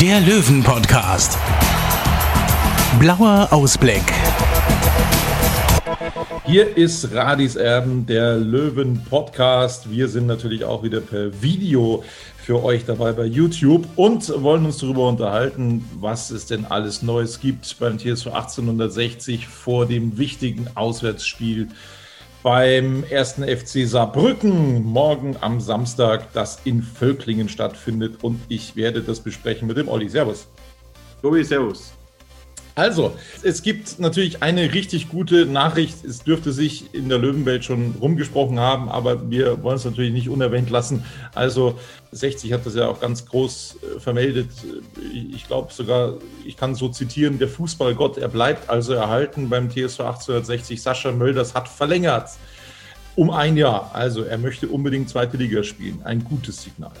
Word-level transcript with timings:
der 0.00 0.20
Löwen-Podcast. 0.20 1.36
Blauer 3.00 3.48
Ausblick. 3.50 4.04
Hier 6.46 6.76
ist 6.76 7.12
Radis 7.12 7.56
Erben, 7.56 8.06
der 8.06 8.36
Löwen-Podcast. 8.36 9.90
Wir 9.90 10.06
sind 10.06 10.28
natürlich 10.28 10.64
auch 10.64 10.84
wieder 10.84 11.00
per 11.00 11.42
Video 11.42 12.04
für 12.36 12.62
euch 12.62 12.84
dabei 12.84 13.12
bei 13.12 13.24
YouTube 13.24 13.88
und 13.96 14.32
wollen 14.40 14.66
uns 14.66 14.78
darüber 14.78 15.08
unterhalten, 15.08 15.84
was 15.98 16.30
es 16.30 16.46
denn 16.46 16.64
alles 16.64 17.02
Neues 17.02 17.40
gibt 17.40 17.76
beim 17.80 17.98
TSV 17.98 18.28
1860 18.28 19.48
vor 19.48 19.86
dem 19.86 20.16
wichtigen 20.16 20.68
Auswärtsspiel 20.76 21.70
beim 22.42 23.04
ersten 23.10 23.42
FC 23.42 23.86
Saarbrücken 23.86 24.84
morgen 24.84 25.36
am 25.40 25.60
Samstag, 25.60 26.32
das 26.32 26.60
in 26.64 26.82
Völklingen 26.82 27.48
stattfindet. 27.48 28.22
Und 28.22 28.40
ich 28.48 28.76
werde 28.76 29.02
das 29.02 29.20
besprechen 29.20 29.66
mit 29.66 29.76
dem 29.76 29.88
Olli. 29.88 30.08
Servus. 30.08 30.46
Tobi, 31.20 31.42
servus. 31.42 31.97
Also, 32.78 33.16
es 33.42 33.62
gibt 33.62 33.98
natürlich 33.98 34.40
eine 34.40 34.72
richtig 34.72 35.08
gute 35.08 35.46
Nachricht. 35.46 36.04
Es 36.04 36.22
dürfte 36.22 36.52
sich 36.52 36.94
in 36.94 37.08
der 37.08 37.18
Löwenwelt 37.18 37.64
schon 37.64 37.96
rumgesprochen 38.00 38.60
haben, 38.60 38.88
aber 38.88 39.28
wir 39.32 39.64
wollen 39.64 39.78
es 39.78 39.84
natürlich 39.84 40.12
nicht 40.12 40.28
unerwähnt 40.28 40.70
lassen. 40.70 41.04
Also, 41.34 41.76
60 42.12 42.52
hat 42.52 42.64
das 42.66 42.76
ja 42.76 42.86
auch 42.86 43.00
ganz 43.00 43.26
groß 43.26 43.78
äh, 43.96 43.98
vermeldet. 43.98 44.50
Ich 45.12 45.48
glaube 45.48 45.72
sogar, 45.72 46.18
ich 46.46 46.56
kann 46.56 46.76
so 46.76 46.88
zitieren, 46.88 47.40
der 47.40 47.48
Fußballgott, 47.48 48.16
er 48.16 48.28
bleibt 48.28 48.70
also 48.70 48.92
erhalten 48.92 49.48
beim 49.48 49.68
TSV 49.68 49.98
1860. 49.98 50.80
Sascha 50.80 51.10
Mölders 51.10 51.56
hat 51.56 51.68
verlängert 51.68 52.30
um 53.16 53.30
ein 53.30 53.56
Jahr. 53.56 53.90
Also, 53.92 54.22
er 54.22 54.38
möchte 54.38 54.68
unbedingt 54.68 55.08
zweite 55.08 55.36
Liga 55.36 55.64
spielen. 55.64 56.02
Ein 56.04 56.22
gutes 56.22 56.62
Signal. 56.62 56.92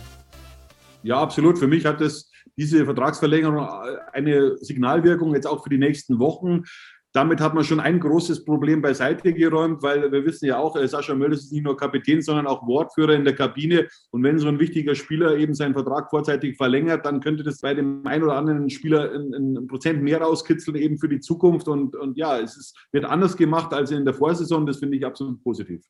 Ja, 1.04 1.20
absolut. 1.20 1.56
Für 1.56 1.68
mich 1.68 1.84
hat 1.84 2.00
es 2.00 2.27
diese 2.58 2.84
Vertragsverlängerung 2.84 3.66
eine 4.12 4.58
Signalwirkung 4.58 5.34
jetzt 5.34 5.46
auch 5.46 5.62
für 5.62 5.70
die 5.70 5.78
nächsten 5.78 6.18
Wochen. 6.18 6.64
Damit 7.12 7.40
hat 7.40 7.54
man 7.54 7.64
schon 7.64 7.80
ein 7.80 8.00
großes 8.00 8.44
Problem 8.44 8.82
beiseite 8.82 9.32
geräumt, 9.32 9.82
weil 9.82 10.12
wir 10.12 10.26
wissen 10.26 10.44
ja 10.44 10.58
auch, 10.58 10.76
äh, 10.76 10.86
Sascha 10.86 11.14
Mölders 11.14 11.44
ist 11.44 11.52
nicht 11.52 11.64
nur 11.64 11.76
Kapitän, 11.76 12.20
sondern 12.20 12.46
auch 12.46 12.66
Wortführer 12.66 13.14
in 13.14 13.24
der 13.24 13.34
Kabine. 13.34 13.88
Und 14.10 14.22
wenn 14.24 14.38
so 14.38 14.46
ein 14.46 14.58
wichtiger 14.60 14.94
Spieler 14.94 15.36
eben 15.36 15.54
seinen 15.54 15.72
Vertrag 15.72 16.10
vorzeitig 16.10 16.58
verlängert, 16.58 17.06
dann 17.06 17.20
könnte 17.20 17.42
das 17.44 17.60
bei 17.62 17.72
dem 17.72 18.06
einen 18.06 18.24
oder 18.24 18.36
anderen 18.36 18.68
Spieler 18.68 19.10
ein, 19.10 19.56
ein 19.56 19.66
Prozent 19.68 20.02
mehr 20.02 20.20
rauskitzeln, 20.20 20.76
eben 20.76 20.98
für 20.98 21.08
die 21.08 21.20
Zukunft. 21.20 21.66
Und, 21.66 21.96
und 21.96 22.18
ja, 22.18 22.38
es 22.38 22.56
ist, 22.56 22.76
wird 22.92 23.06
anders 23.06 23.36
gemacht 23.36 23.72
als 23.72 23.90
in 23.90 24.04
der 24.04 24.14
Vorsaison. 24.14 24.66
Das 24.66 24.78
finde 24.78 24.98
ich 24.98 25.06
absolut 25.06 25.42
positiv. 25.42 25.82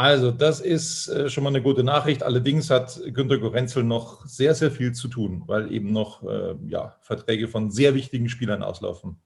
Also, 0.00 0.30
das 0.30 0.60
ist 0.60 1.08
äh, 1.08 1.28
schon 1.28 1.44
mal 1.44 1.50
eine 1.50 1.60
gute 1.60 1.84
Nachricht. 1.84 2.22
Allerdings 2.22 2.70
hat 2.70 2.98
Günter 3.12 3.36
Gorenzel 3.36 3.84
noch 3.84 4.24
sehr, 4.24 4.54
sehr 4.54 4.70
viel 4.70 4.92
zu 4.92 5.08
tun, 5.08 5.42
weil 5.46 5.70
eben 5.70 5.92
noch 5.92 6.22
äh, 6.22 6.54
ja, 6.68 6.96
Verträge 7.02 7.48
von 7.48 7.70
sehr 7.70 7.94
wichtigen 7.94 8.30
Spielern 8.30 8.62
auslaufen. 8.62 9.20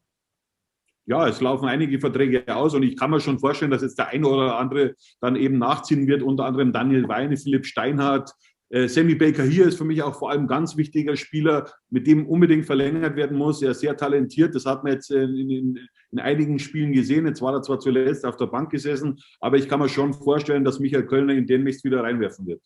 Ja, 1.06 1.28
es 1.28 1.40
laufen 1.40 1.68
einige 1.68 2.00
Verträge 2.00 2.56
aus 2.56 2.74
und 2.74 2.82
ich 2.82 2.96
kann 2.96 3.12
mir 3.12 3.20
schon 3.20 3.38
vorstellen, 3.38 3.70
dass 3.70 3.82
jetzt 3.82 4.00
der 4.00 4.08
eine 4.08 4.26
oder 4.26 4.58
andere 4.58 4.96
dann 5.20 5.36
eben 5.36 5.58
nachziehen 5.58 6.08
wird, 6.08 6.22
unter 6.22 6.44
anderem 6.44 6.72
Daniel 6.72 7.06
Weine, 7.06 7.36
Philipp 7.36 7.66
Steinhardt, 7.66 8.32
äh, 8.74 8.88
Sammy 8.88 9.14
Baker 9.14 9.44
hier 9.44 9.66
ist 9.66 9.78
für 9.78 9.84
mich 9.84 10.02
auch 10.02 10.18
vor 10.18 10.30
allem 10.30 10.42
ein 10.42 10.48
ganz 10.48 10.76
wichtiger 10.76 11.16
Spieler, 11.16 11.70
mit 11.90 12.08
dem 12.08 12.26
unbedingt 12.26 12.66
verlängert 12.66 13.14
werden 13.14 13.38
muss. 13.38 13.62
Er 13.62 13.70
ist 13.70 13.80
sehr 13.80 13.96
talentiert. 13.96 14.52
Das 14.54 14.66
hat 14.66 14.82
man 14.82 14.94
jetzt 14.94 15.12
in, 15.12 15.36
in, 15.36 15.78
in, 16.10 16.18
einigen 16.18 16.58
Spielen 16.58 16.92
gesehen. 16.92 17.24
Jetzt 17.24 17.40
war 17.40 17.54
er 17.54 17.62
zwar 17.62 17.78
zuletzt 17.78 18.26
auf 18.26 18.36
der 18.36 18.46
Bank 18.46 18.70
gesessen, 18.70 19.20
aber 19.40 19.58
ich 19.58 19.68
kann 19.68 19.78
mir 19.78 19.88
schon 19.88 20.12
vorstellen, 20.12 20.64
dass 20.64 20.80
Michael 20.80 21.06
Kölner 21.06 21.34
ihn 21.34 21.46
demnächst 21.46 21.84
wieder 21.84 22.02
reinwerfen 22.02 22.46
wird. 22.46 22.62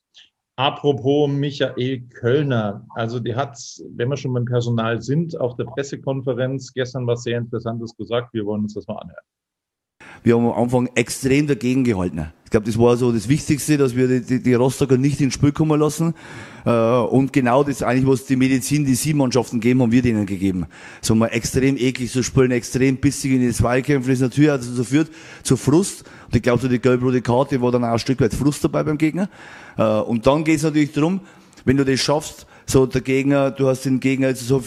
Apropos 0.57 1.31
Michael 1.31 2.01
Kölner, 2.09 2.87
also 2.95 3.21
die 3.21 3.35
hat, 3.35 3.59
wenn 3.91 4.09
wir 4.09 4.17
schon 4.17 4.33
beim 4.33 4.47
Personal 4.47 5.03
sind, 5.03 5.39
auf 5.39 5.57
der 5.57 5.65
Pressekonferenz 5.65 6.73
gestern 6.73 7.07
was 7.07 7.23
sehr 7.23 7.37
Interessantes 7.37 7.95
gesagt. 7.95 8.33
Wir 8.33 8.47
wollen 8.47 8.63
uns 8.63 8.75
das 8.75 8.87
mal 8.89 8.97
anhören. 8.97 9.25
Wir 10.23 10.37
haben 10.37 10.47
am 10.47 10.63
Anfang 10.63 10.89
extrem 10.95 11.47
dagegen 11.47 11.85
gehalten. 11.85 12.33
Ich 12.49 12.51
glaube, 12.51 12.65
das 12.65 12.79
war 12.79 12.97
so 12.97 13.13
das 13.13 13.29
Wichtigste, 13.29 13.77
dass 13.77 13.95
wir 13.95 14.21
die, 14.21 14.43
die, 14.43 14.55
Rostocker 14.55 14.97
nicht 14.97 15.21
ins 15.21 15.35
Spiel 15.35 15.53
kommen 15.53 15.79
lassen. 15.79 16.15
Äh, 16.65 16.71
und 16.71 17.31
genau 17.31 17.63
das 17.63 17.83
eigentlich, 17.83 18.07
was 18.07 18.25
die 18.25 18.37
Medizin, 18.37 18.87
die 18.87 18.95
sieben 18.95 19.19
Mannschaften 19.19 19.61
geben, 19.61 19.83
haben 19.83 19.93
wir 19.93 20.01
denen 20.01 20.25
gegeben. 20.25 20.65
So 21.03 21.15
mal 21.15 21.27
extrem 21.27 21.77
eklig 21.77 22.11
zu 22.11 22.23
spielen, 22.23 22.51
extrem 22.51 22.97
bissig 22.97 23.33
in 23.33 23.43
die 23.43 23.53
Zweikämpfe, 23.53 24.11
das 24.11 24.21
natürlich 24.21 24.51
hat 24.51 24.63
dazu 24.63 24.83
führt, 24.83 25.11
zu 25.43 25.59
Frust. 25.59 26.05
Und 26.27 26.37
ich 26.37 26.43
glaube, 26.43 26.63
so 26.63 26.69
die 26.69 26.79
gelb-rote 26.79 27.21
Karte 27.21 27.61
war 27.61 27.71
dann 27.71 27.85
auch 27.85 27.93
ein 27.93 27.99
Stück 27.99 28.19
weit 28.23 28.33
Frust 28.33 28.65
dabei 28.65 28.83
beim 28.83 28.97
Gegner. 28.97 29.29
Äh, 29.77 29.83
und 29.83 30.27
dann 30.27 30.43
geht 30.43 30.57
es 30.57 30.63
natürlich 30.63 30.93
darum, 30.93 31.21
wenn 31.67 31.77
du 31.77 31.85
das 31.85 32.01
schaffst, 32.01 32.47
so 32.69 32.85
der 32.85 33.01
Gegner, 33.01 33.51
du 33.51 33.67
hast 33.67 33.87
den 33.87 33.99
Gegner 33.99 34.29
jetzt 34.29 34.47
so, 34.47 34.63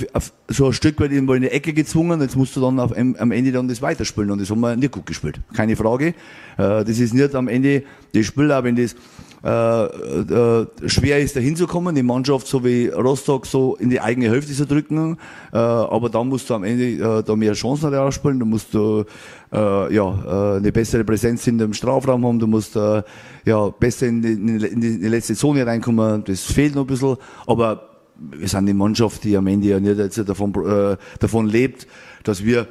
so 0.47 0.65
ein 0.65 0.73
Stück 0.73 0.99
weit 0.99 1.11
irgendwo 1.11 1.33
in 1.33 1.43
die 1.43 1.49
Ecke 1.49 1.71
gezwungen, 1.71 2.19
jetzt 2.21 2.35
musst 2.35 2.55
du 2.55 2.61
dann 2.61 2.79
auf, 2.79 2.97
am 2.97 3.31
Ende 3.31 3.51
dann 3.51 3.67
das 3.67 3.81
weiterspielen. 3.81 4.31
Und 4.31 4.41
das 4.41 4.49
haben 4.49 4.59
wir 4.59 4.75
nicht 4.75 4.91
gut 4.91 5.05
gespielt. 5.05 5.39
Keine 5.53 5.75
Frage. 5.75 6.07
Äh, 6.07 6.13
das 6.57 6.99
ist 6.99 7.13
nicht 7.13 7.35
am 7.35 7.47
Ende 7.47 7.83
das 8.13 8.25
Spiel, 8.25 8.51
auch 8.51 8.63
wenn 8.63 8.75
das 8.75 8.95
äh, 9.43 9.85
äh, 9.85 10.67
schwer 10.85 11.19
ist, 11.19 11.35
da 11.35 11.39
hinzukommen, 11.39 11.95
die 11.95 12.03
Mannschaft 12.03 12.47
so 12.47 12.63
wie 12.63 12.87
Rostock 12.87 13.45
so 13.45 13.75
in 13.75 13.89
die 13.89 13.99
eigene 13.99 14.29
Hälfte 14.29 14.53
zu 14.53 14.65
drücken, 14.65 15.17
äh, 15.51 15.57
aber 15.57 16.09
dann 16.09 16.27
musst 16.27 16.49
du 16.49 16.53
am 16.53 16.63
Ende 16.63 16.83
äh, 16.83 17.23
da 17.23 17.35
mehr 17.35 17.53
Chancen 17.53 17.93
rausspielen, 17.93 18.39
du 18.39 18.45
musst 18.45 18.71
du 18.73 19.03
äh, 19.51 19.93
ja, 19.95 20.53
äh, 20.53 20.57
eine 20.57 20.71
bessere 20.71 21.03
Präsenz 21.03 21.47
in 21.47 21.57
dem 21.57 21.73
Strafraum 21.73 22.23
haben, 22.23 22.37
du 22.37 22.45
musst 22.45 22.75
äh, 22.75 23.01
ja, 23.45 23.69
besser 23.69 24.07
in 24.07 24.21
die, 24.21 24.33
in, 24.33 24.59
die, 24.59 24.67
in 24.67 24.81
die 25.01 25.07
letzte 25.07 25.33
Zone 25.33 25.65
reinkommen, 25.65 26.23
das 26.23 26.43
fehlt 26.43 26.75
noch 26.75 26.83
ein 26.83 26.87
bisschen, 26.87 27.17
aber 27.47 27.90
wir 28.31 28.47
sind 28.47 28.65
die 28.65 28.73
Mannschaft, 28.73 29.23
die 29.23 29.35
am 29.35 29.47
Ende 29.47 29.67
ja 29.67 29.79
nicht 29.79 30.29
davon, 30.29 30.53
äh, 30.65 30.97
davon 31.19 31.47
lebt, 31.47 31.87
dass 32.23 32.43
wir 32.43 32.67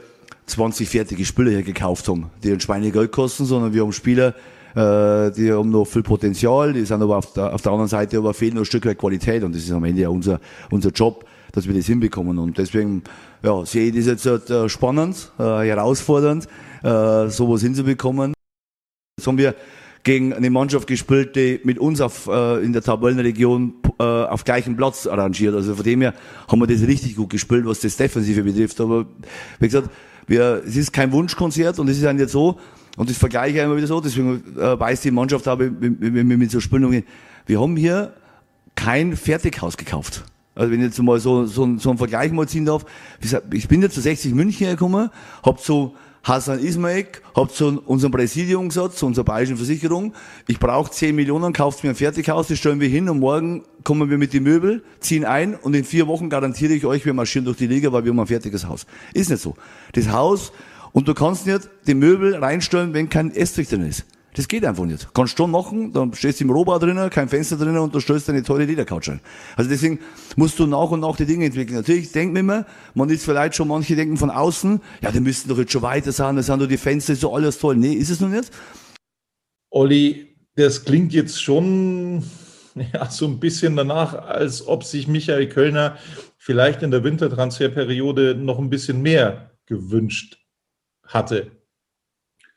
20 0.46 0.88
fertige 0.88 1.24
Spieler 1.24 1.50
hier 1.50 1.62
gekauft 1.62 2.08
haben, 2.08 2.30
die 2.42 2.52
ein 2.52 2.60
Schweinegeld 2.60 3.12
kosten, 3.12 3.44
sondern 3.44 3.72
wir 3.72 3.82
haben 3.82 3.92
Spieler, 3.92 4.34
äh, 4.74 5.30
die 5.32 5.52
haben 5.52 5.70
noch 5.70 5.86
viel 5.86 6.02
Potenzial, 6.02 6.72
die 6.72 6.84
sind 6.84 7.02
aber 7.02 7.18
auf 7.18 7.32
der, 7.32 7.54
auf 7.54 7.62
der 7.62 7.72
anderen 7.72 7.88
Seite 7.88 8.18
aber 8.18 8.34
fehlen 8.34 8.54
noch 8.54 8.62
ein 8.62 8.66
Stück 8.66 8.86
weit 8.86 8.98
Qualität 8.98 9.42
und 9.42 9.54
das 9.54 9.62
ist 9.62 9.72
am 9.72 9.84
Ende 9.84 10.02
ja 10.02 10.08
unser, 10.08 10.40
unser 10.70 10.90
Job, 10.90 11.24
dass 11.52 11.66
wir 11.66 11.74
das 11.74 11.86
hinbekommen 11.86 12.38
und 12.38 12.58
deswegen 12.58 13.02
ja, 13.42 13.64
sehe 13.64 13.90
ich 13.90 14.06
das 14.06 14.24
jetzt 14.24 14.50
äh, 14.50 14.68
spannend, 14.68 15.32
äh, 15.38 15.42
herausfordernd, 15.42 16.46
äh, 16.82 17.28
sowas 17.28 17.62
hinzubekommen. 17.62 18.34
Jetzt 19.18 19.26
haben 19.26 19.38
wir 19.38 19.54
gegen 20.02 20.32
eine 20.32 20.50
Mannschaft 20.50 20.86
gespielt, 20.86 21.36
die 21.36 21.60
mit 21.64 21.78
uns 21.78 22.00
auf, 22.00 22.26
äh, 22.26 22.64
in 22.64 22.72
der 22.72 22.82
Tabellenregion 22.82 23.79
äh, 24.00 24.02
auf 24.02 24.44
gleichem 24.44 24.76
Platz 24.76 25.06
arrangiert. 25.06 25.54
Also 25.54 25.74
von 25.74 25.84
dem 25.84 26.00
her 26.00 26.14
haben 26.48 26.58
wir 26.58 26.66
das 26.66 26.80
richtig 26.80 27.16
gut 27.16 27.28
gespielt, 27.28 27.66
was 27.66 27.80
das 27.80 27.96
Defensive 27.98 28.42
betrifft. 28.42 28.80
Aber 28.80 29.04
wie 29.58 29.66
gesagt, 29.66 29.90
wir, 30.26 30.62
es 30.66 30.76
ist 30.76 30.92
kein 30.92 31.12
Wunschkonzert 31.12 31.78
und 31.78 31.88
es 31.88 31.98
ist 31.98 32.12
nicht 32.12 32.30
so, 32.30 32.58
und 32.96 33.10
das 33.10 33.18
vergleiche 33.18 33.58
ich 33.58 33.62
immer 33.62 33.76
wieder 33.76 33.86
so, 33.86 34.00
deswegen 34.00 34.42
äh, 34.58 34.80
weiß 34.80 35.02
die 35.02 35.10
Mannschaft 35.10 35.46
auch, 35.48 35.58
wenn 35.58 36.00
wir 36.00 36.36
mit 36.36 36.50
so 36.50 36.60
Spielen 36.60 37.04
wir 37.46 37.60
haben 37.60 37.76
hier 37.76 38.14
kein 38.74 39.16
Fertighaus 39.16 39.76
gekauft. 39.76 40.24
Also 40.54 40.72
wenn 40.72 40.80
ich 40.80 40.86
jetzt 40.86 41.02
mal 41.02 41.20
so, 41.20 41.44
so, 41.44 41.76
so 41.78 41.90
einen 41.90 41.98
Vergleich 41.98 42.32
mal 42.32 42.48
ziehen 42.48 42.64
darf, 42.64 42.86
ich 43.52 43.68
bin 43.68 43.82
jetzt 43.82 43.94
zu 43.94 44.00
60 44.00 44.32
München 44.34 44.66
gekommen, 44.66 45.10
hab 45.42 45.60
so 45.60 45.94
Hassan 46.22 46.58
Ismaik, 46.58 47.22
habt 47.34 47.52
so 47.52 47.82
unseren 47.86 48.10
Präsidium 48.10 48.68
gesagt, 48.68 48.96
zu 48.96 49.06
unserer 49.06 49.24
bayerischen 49.24 49.56
Versicherung, 49.56 50.14
ich 50.46 50.58
brauche 50.58 50.90
10 50.90 51.16
Millionen, 51.16 51.52
kauft 51.52 51.82
mir 51.82 51.90
ein 51.90 51.96
Fertighaus, 51.96 52.48
das 52.48 52.58
stellen 52.58 52.80
wir 52.80 52.88
hin 52.88 53.08
und 53.08 53.20
morgen 53.20 53.64
kommen 53.84 54.10
wir 54.10 54.18
mit 54.18 54.32
den 54.32 54.42
Möbel, 54.42 54.82
ziehen 55.00 55.24
ein 55.24 55.54
und 55.54 55.74
in 55.74 55.84
vier 55.84 56.06
Wochen 56.06 56.28
garantiere 56.28 56.74
ich 56.74 56.84
euch, 56.84 57.06
wir 57.06 57.14
marschieren 57.14 57.46
durch 57.46 57.56
die 57.56 57.66
Liga, 57.66 57.92
weil 57.92 58.04
wir 58.04 58.10
haben 58.10 58.20
ein 58.20 58.26
fertiges 58.26 58.66
Haus. 58.66 58.86
Ist 59.14 59.30
nicht 59.30 59.40
so. 59.40 59.56
Das 59.92 60.10
Haus, 60.10 60.52
und 60.92 61.08
du 61.08 61.14
kannst 61.14 61.46
nicht 61.46 61.68
die 61.86 61.94
Möbel 61.94 62.34
reinstellen, 62.36 62.92
wenn 62.92 63.08
kein 63.08 63.34
Estrich 63.34 63.68
drin 63.68 63.86
ist. 63.86 64.04
Das 64.34 64.46
geht 64.46 64.64
einfach 64.64 64.84
nicht. 64.84 65.08
Kannst 65.12 65.32
du 65.38 65.42
schon 65.42 65.50
machen, 65.50 65.92
dann 65.92 66.14
stehst 66.14 66.40
du 66.40 66.44
im 66.44 66.50
Rohbau 66.50 66.78
drinnen, 66.78 67.10
kein 67.10 67.28
Fenster 67.28 67.56
drinnen 67.56 67.78
und 67.78 67.94
du 67.94 68.00
stellst 68.00 68.28
eine 68.30 68.42
teure 68.42 68.64
Ledercouch 68.64 69.08
ein. 69.08 69.20
Also 69.56 69.68
deswegen 69.68 69.98
musst 70.36 70.58
du 70.58 70.66
nach 70.66 70.90
und 70.90 71.00
nach 71.00 71.16
die 71.16 71.26
Dinge 71.26 71.46
entwickeln. 71.46 71.76
Natürlich 71.76 72.12
denkt 72.12 72.34
man 72.34 72.40
immer, 72.40 72.66
man 72.94 73.10
ist 73.10 73.24
vielleicht 73.24 73.56
schon, 73.56 73.68
manche 73.68 73.96
denken 73.96 74.16
von 74.16 74.30
außen, 74.30 74.80
ja, 75.02 75.10
die 75.10 75.20
müssten 75.20 75.48
doch 75.48 75.58
jetzt 75.58 75.72
schon 75.72 75.82
weiter 75.82 76.12
sein, 76.12 76.36
da 76.36 76.42
sind 76.42 76.60
doch 76.62 76.68
die 76.68 76.76
Fenster, 76.76 77.16
so 77.16 77.34
alles 77.34 77.58
toll. 77.58 77.76
Nee, 77.76 77.94
ist 77.94 78.10
es 78.10 78.20
noch 78.20 78.28
nicht. 78.28 78.50
Olli, 79.70 80.36
das 80.54 80.84
klingt 80.84 81.12
jetzt 81.12 81.42
schon 81.42 82.22
ja, 82.92 83.10
so 83.10 83.26
ein 83.26 83.40
bisschen 83.40 83.76
danach, 83.76 84.14
als 84.14 84.66
ob 84.66 84.84
sich 84.84 85.08
Michael 85.08 85.48
Kölner 85.48 85.96
vielleicht 86.38 86.82
in 86.82 86.90
der 86.90 87.04
Wintertransferperiode 87.04 88.34
noch 88.34 88.58
ein 88.58 88.70
bisschen 88.70 89.02
mehr 89.02 89.50
gewünscht 89.66 90.38
hatte. 91.04 91.50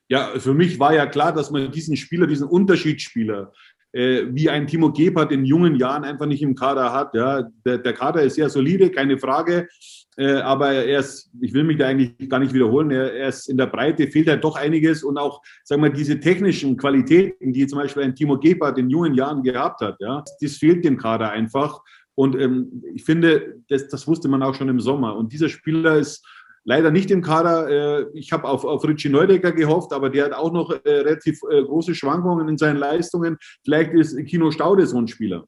Ja, 0.10 0.32
für 0.38 0.54
mich 0.54 0.80
war 0.80 0.94
ja 0.94 1.06
klar, 1.06 1.34
dass 1.34 1.50
man 1.52 1.72
diesen 1.72 1.96
Spieler, 1.96 2.28
diesen 2.28 2.48
Unterschiedsspieler, 2.48 3.52
äh, 3.94 4.26
wie 4.30 4.50
ein 4.50 4.68
Timo 4.68 4.92
Gebhardt 4.92 5.32
in 5.32 5.46
jungen 5.46 5.76
Jahren 5.76 6.04
einfach 6.04 6.26
nicht 6.26 6.42
im 6.42 6.56
Kader 6.56 6.92
hat. 6.92 7.14
Ja, 7.14 7.48
der, 7.66 7.78
der 7.78 7.94
Kader 7.94 8.24
ist 8.24 8.36
sehr 8.36 8.50
solide, 8.50 8.90
keine 8.90 9.18
Frage. 9.18 9.68
Äh, 10.18 10.34
aber 10.36 10.72
er 10.72 11.00
ist, 11.00 11.32
ich 11.42 11.54
will 11.54 11.64
mich 11.64 11.78
da 11.78 11.88
eigentlich 11.88 12.30
gar 12.30 12.40
nicht 12.40 12.54
wiederholen, 12.54 12.92
er, 12.92 13.14
er 13.14 13.30
ist 13.30 13.50
in 13.50 13.58
der 13.58 13.68
Breite, 13.68 14.08
fehlt 14.08 14.28
halt 14.28 14.44
doch 14.44 14.56
einiges 14.56 15.04
und 15.04 15.18
auch, 15.18 15.42
sagen 15.64 15.82
wir, 15.82 15.90
diese 15.90 16.20
technischen 16.20 16.78
Qualitäten, 16.78 17.52
die 17.52 17.66
zum 17.66 17.80
Beispiel 17.80 18.04
ein 18.04 18.16
Timo 18.16 18.38
Gebhardt 18.38 18.78
in 18.78 18.90
jungen 18.90 19.16
Jahren 19.16 19.42
gehabt 19.42 19.82
hat, 19.82 19.96
ja, 20.00 20.24
das 20.40 20.58
fehlt 20.58 20.86
dem 20.86 20.98
Kader 20.98 21.32
einfach. 21.32 21.82
Und 22.16 22.40
ähm, 22.40 22.84
ich 22.94 23.04
finde, 23.04 23.56
das, 23.70 23.88
das 23.88 24.08
wusste 24.08 24.28
man 24.28 24.44
auch 24.44 24.54
schon 24.54 24.70
im 24.70 24.80
Sommer. 24.80 25.16
Und 25.16 25.34
dieser 25.34 25.50
Spieler 25.50 25.98
ist 25.98 26.24
leider 26.66 26.92
nicht 26.92 27.12
im 27.12 27.22
Kader. 27.22 27.70
Äh, 27.70 28.06
ich 28.14 28.32
habe 28.32 28.48
auf, 28.48 28.66
auf 28.66 28.84
Richie 28.84 29.10
Neudecker 29.10 29.52
gehofft, 29.52 29.94
aber 29.94 30.10
der 30.10 30.26
hat 30.26 30.34
auch 30.34 30.52
noch 30.52 30.72
äh, 30.72 30.90
relativ 30.90 31.40
äh, 31.50 31.64
große 31.64 31.96
Schwankungen 31.96 32.48
in 32.50 32.58
seinen 32.58 32.78
Leistungen. 32.78 33.38
Vielleicht 33.64 33.94
ist 33.94 34.18
Kino 34.26 34.52
Staude 34.52 34.86
so 34.88 34.98
ein 34.98 35.08
Spieler. 35.08 35.46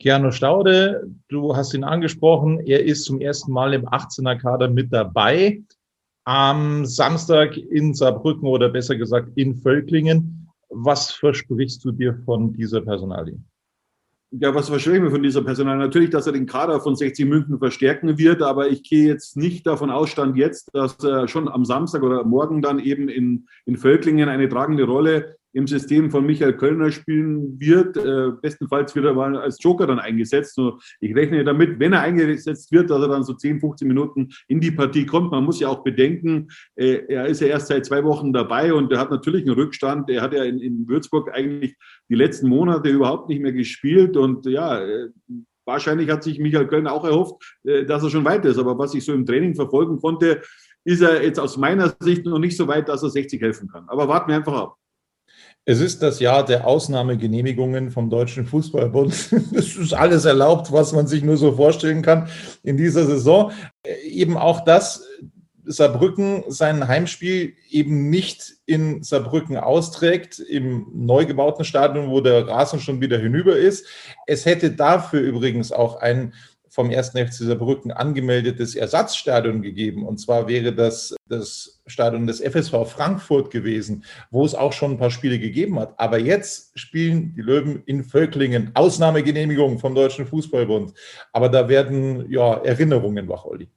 Keanu 0.00 0.30
Staude, 0.30 1.10
du 1.28 1.56
hast 1.56 1.74
ihn 1.74 1.82
angesprochen, 1.82 2.60
er 2.60 2.84
ist 2.84 3.04
zum 3.04 3.20
ersten 3.20 3.50
Mal 3.52 3.74
im 3.74 3.86
18er 3.88 4.36
Kader 4.36 4.68
mit 4.68 4.92
dabei. 4.92 5.62
Am 6.24 6.86
Samstag 6.86 7.56
in 7.56 7.94
Saarbrücken 7.94 8.46
oder 8.46 8.68
besser 8.68 8.96
gesagt 8.96 9.30
in 9.34 9.56
Völklingen. 9.56 10.50
Was 10.68 11.10
versprichst 11.10 11.84
du 11.84 11.90
dir 11.90 12.14
von 12.24 12.52
dieser 12.52 12.82
Personalie? 12.82 13.40
Ja, 14.30 14.54
was 14.54 14.68
verspreche 14.68 14.96
ich 14.98 15.02
mir 15.02 15.10
von 15.10 15.22
dieser 15.22 15.42
Personal? 15.42 15.78
Natürlich, 15.78 16.10
dass 16.10 16.26
er 16.26 16.34
den 16.34 16.44
Kader 16.44 16.80
von 16.80 16.94
60 16.94 17.24
München 17.24 17.58
verstärken 17.58 18.18
wird, 18.18 18.42
aber 18.42 18.68
ich 18.68 18.82
gehe 18.82 19.06
jetzt 19.06 19.38
nicht 19.38 19.66
davon 19.66 19.90
aus, 19.90 20.10
stand 20.10 20.36
jetzt, 20.36 20.68
dass 20.74 21.02
er 21.02 21.28
schon 21.28 21.48
am 21.48 21.64
Samstag 21.64 22.02
oder 22.02 22.24
morgen 22.24 22.60
dann 22.60 22.78
eben 22.78 23.08
in, 23.08 23.48
in 23.64 23.78
Völklingen 23.78 24.28
eine 24.28 24.50
tragende 24.50 24.84
Rolle 24.84 25.37
im 25.52 25.66
System 25.66 26.10
von 26.10 26.26
Michael 26.26 26.56
Kölner 26.56 26.90
spielen 26.90 27.58
wird. 27.58 27.96
Äh, 27.96 28.32
bestenfalls 28.40 28.94
wird 28.94 29.06
er 29.06 29.14
mal 29.14 29.36
als 29.36 29.62
Joker 29.62 29.86
dann 29.86 29.98
eingesetzt. 29.98 30.58
Ich 31.00 31.14
rechne 31.14 31.44
damit, 31.44 31.78
wenn 31.78 31.92
er 31.92 32.02
eingesetzt 32.02 32.70
wird, 32.72 32.90
dass 32.90 33.00
er 33.00 33.08
dann 33.08 33.24
so 33.24 33.34
10, 33.34 33.60
15 33.60 33.88
Minuten 33.88 34.28
in 34.48 34.60
die 34.60 34.70
Partie 34.70 35.06
kommt. 35.06 35.30
Man 35.30 35.44
muss 35.44 35.60
ja 35.60 35.68
auch 35.68 35.82
bedenken, 35.82 36.48
äh, 36.76 37.04
er 37.08 37.26
ist 37.26 37.40
ja 37.40 37.48
erst 37.48 37.68
seit 37.68 37.86
zwei 37.86 38.04
Wochen 38.04 38.32
dabei 38.32 38.72
und 38.72 38.92
er 38.92 39.00
hat 39.00 39.10
natürlich 39.10 39.42
einen 39.42 39.54
Rückstand. 39.54 40.10
Er 40.10 40.22
hat 40.22 40.32
ja 40.32 40.44
in, 40.44 40.86
Würzburg 40.88 41.30
eigentlich 41.34 41.76
die 42.08 42.14
letzten 42.14 42.48
Monate 42.48 42.88
überhaupt 42.88 43.28
nicht 43.28 43.42
mehr 43.42 43.52
gespielt 43.52 44.16
und 44.16 44.46
ja, 44.46 44.80
äh, 44.80 45.08
wahrscheinlich 45.66 46.08
hat 46.08 46.22
sich 46.22 46.38
Michael 46.38 46.66
Kölner 46.66 46.92
auch 46.92 47.04
erhofft, 47.04 47.58
dass 47.62 48.02
er 48.02 48.08
schon 48.08 48.24
weiter 48.24 48.48
ist. 48.48 48.58
Aber 48.58 48.78
was 48.78 48.94
ich 48.94 49.04
so 49.04 49.12
im 49.12 49.26
Training 49.26 49.54
verfolgen 49.54 49.98
konnte, 49.98 50.40
ist 50.84 51.02
er 51.02 51.22
jetzt 51.22 51.38
aus 51.38 51.58
meiner 51.58 51.94
Sicht 52.00 52.24
noch 52.24 52.38
nicht 52.38 52.56
so 52.56 52.66
weit, 52.66 52.88
dass 52.88 53.02
er 53.02 53.10
60 53.10 53.42
helfen 53.42 53.68
kann. 53.68 53.84
Aber 53.88 54.08
warten 54.08 54.30
wir 54.30 54.36
einfach 54.36 54.54
ab. 54.54 54.76
Es 55.68 55.80
ist 55.80 56.02
das 56.02 56.18
Jahr 56.18 56.46
der 56.46 56.66
Ausnahmegenehmigungen 56.66 57.90
vom 57.90 58.08
Deutschen 58.08 58.46
Fußballbund. 58.46 59.12
Es 59.54 59.76
ist 59.76 59.92
alles 59.92 60.24
erlaubt, 60.24 60.72
was 60.72 60.94
man 60.94 61.06
sich 61.06 61.22
nur 61.22 61.36
so 61.36 61.52
vorstellen 61.52 62.00
kann 62.00 62.30
in 62.62 62.78
dieser 62.78 63.04
Saison. 63.04 63.52
Eben 64.02 64.38
auch 64.38 64.64
das, 64.64 65.04
Saarbrücken 65.66 66.44
sein 66.48 66.88
Heimspiel 66.88 67.52
eben 67.68 68.08
nicht 68.08 68.54
in 68.64 69.02
Saarbrücken 69.02 69.58
austrägt, 69.58 70.38
im 70.38 70.86
neu 70.94 71.26
gebauten 71.26 71.66
Stadion, 71.66 72.08
wo 72.08 72.22
der 72.22 72.48
Rasen 72.48 72.80
schon 72.80 73.02
wieder 73.02 73.18
hinüber 73.18 73.54
ist. 73.54 73.86
Es 74.26 74.46
hätte 74.46 74.70
dafür 74.70 75.20
übrigens 75.20 75.70
auch 75.70 75.96
ein 75.96 76.32
vom 76.70 76.90
1. 76.90 77.10
FC 77.10 77.32
Saarbrücken 77.32 77.92
angemeldetes 77.92 78.74
Ersatzstadion 78.74 79.62
gegeben. 79.62 80.06
Und 80.06 80.18
zwar 80.18 80.48
wäre 80.48 80.72
das 80.74 81.14
das 81.28 81.80
Stadion 81.86 82.26
des 82.26 82.40
FSV 82.40 82.86
Frankfurt 82.86 83.50
gewesen, 83.50 84.04
wo 84.30 84.44
es 84.44 84.54
auch 84.54 84.72
schon 84.72 84.92
ein 84.92 84.98
paar 84.98 85.10
Spiele 85.10 85.38
gegeben 85.38 85.78
hat. 85.78 85.94
Aber 85.98 86.18
jetzt 86.18 86.78
spielen 86.78 87.34
die 87.34 87.42
Löwen 87.42 87.82
in 87.86 88.04
Völklingen. 88.04 88.70
Ausnahmegenehmigung 88.74 89.78
vom 89.78 89.94
Deutschen 89.94 90.26
Fußballbund. 90.26 90.94
Aber 91.32 91.48
da 91.48 91.68
werden 91.68 92.30
ja 92.30 92.54
Erinnerungen 92.54 93.28
wach, 93.28 93.44
Olli. 93.44 93.68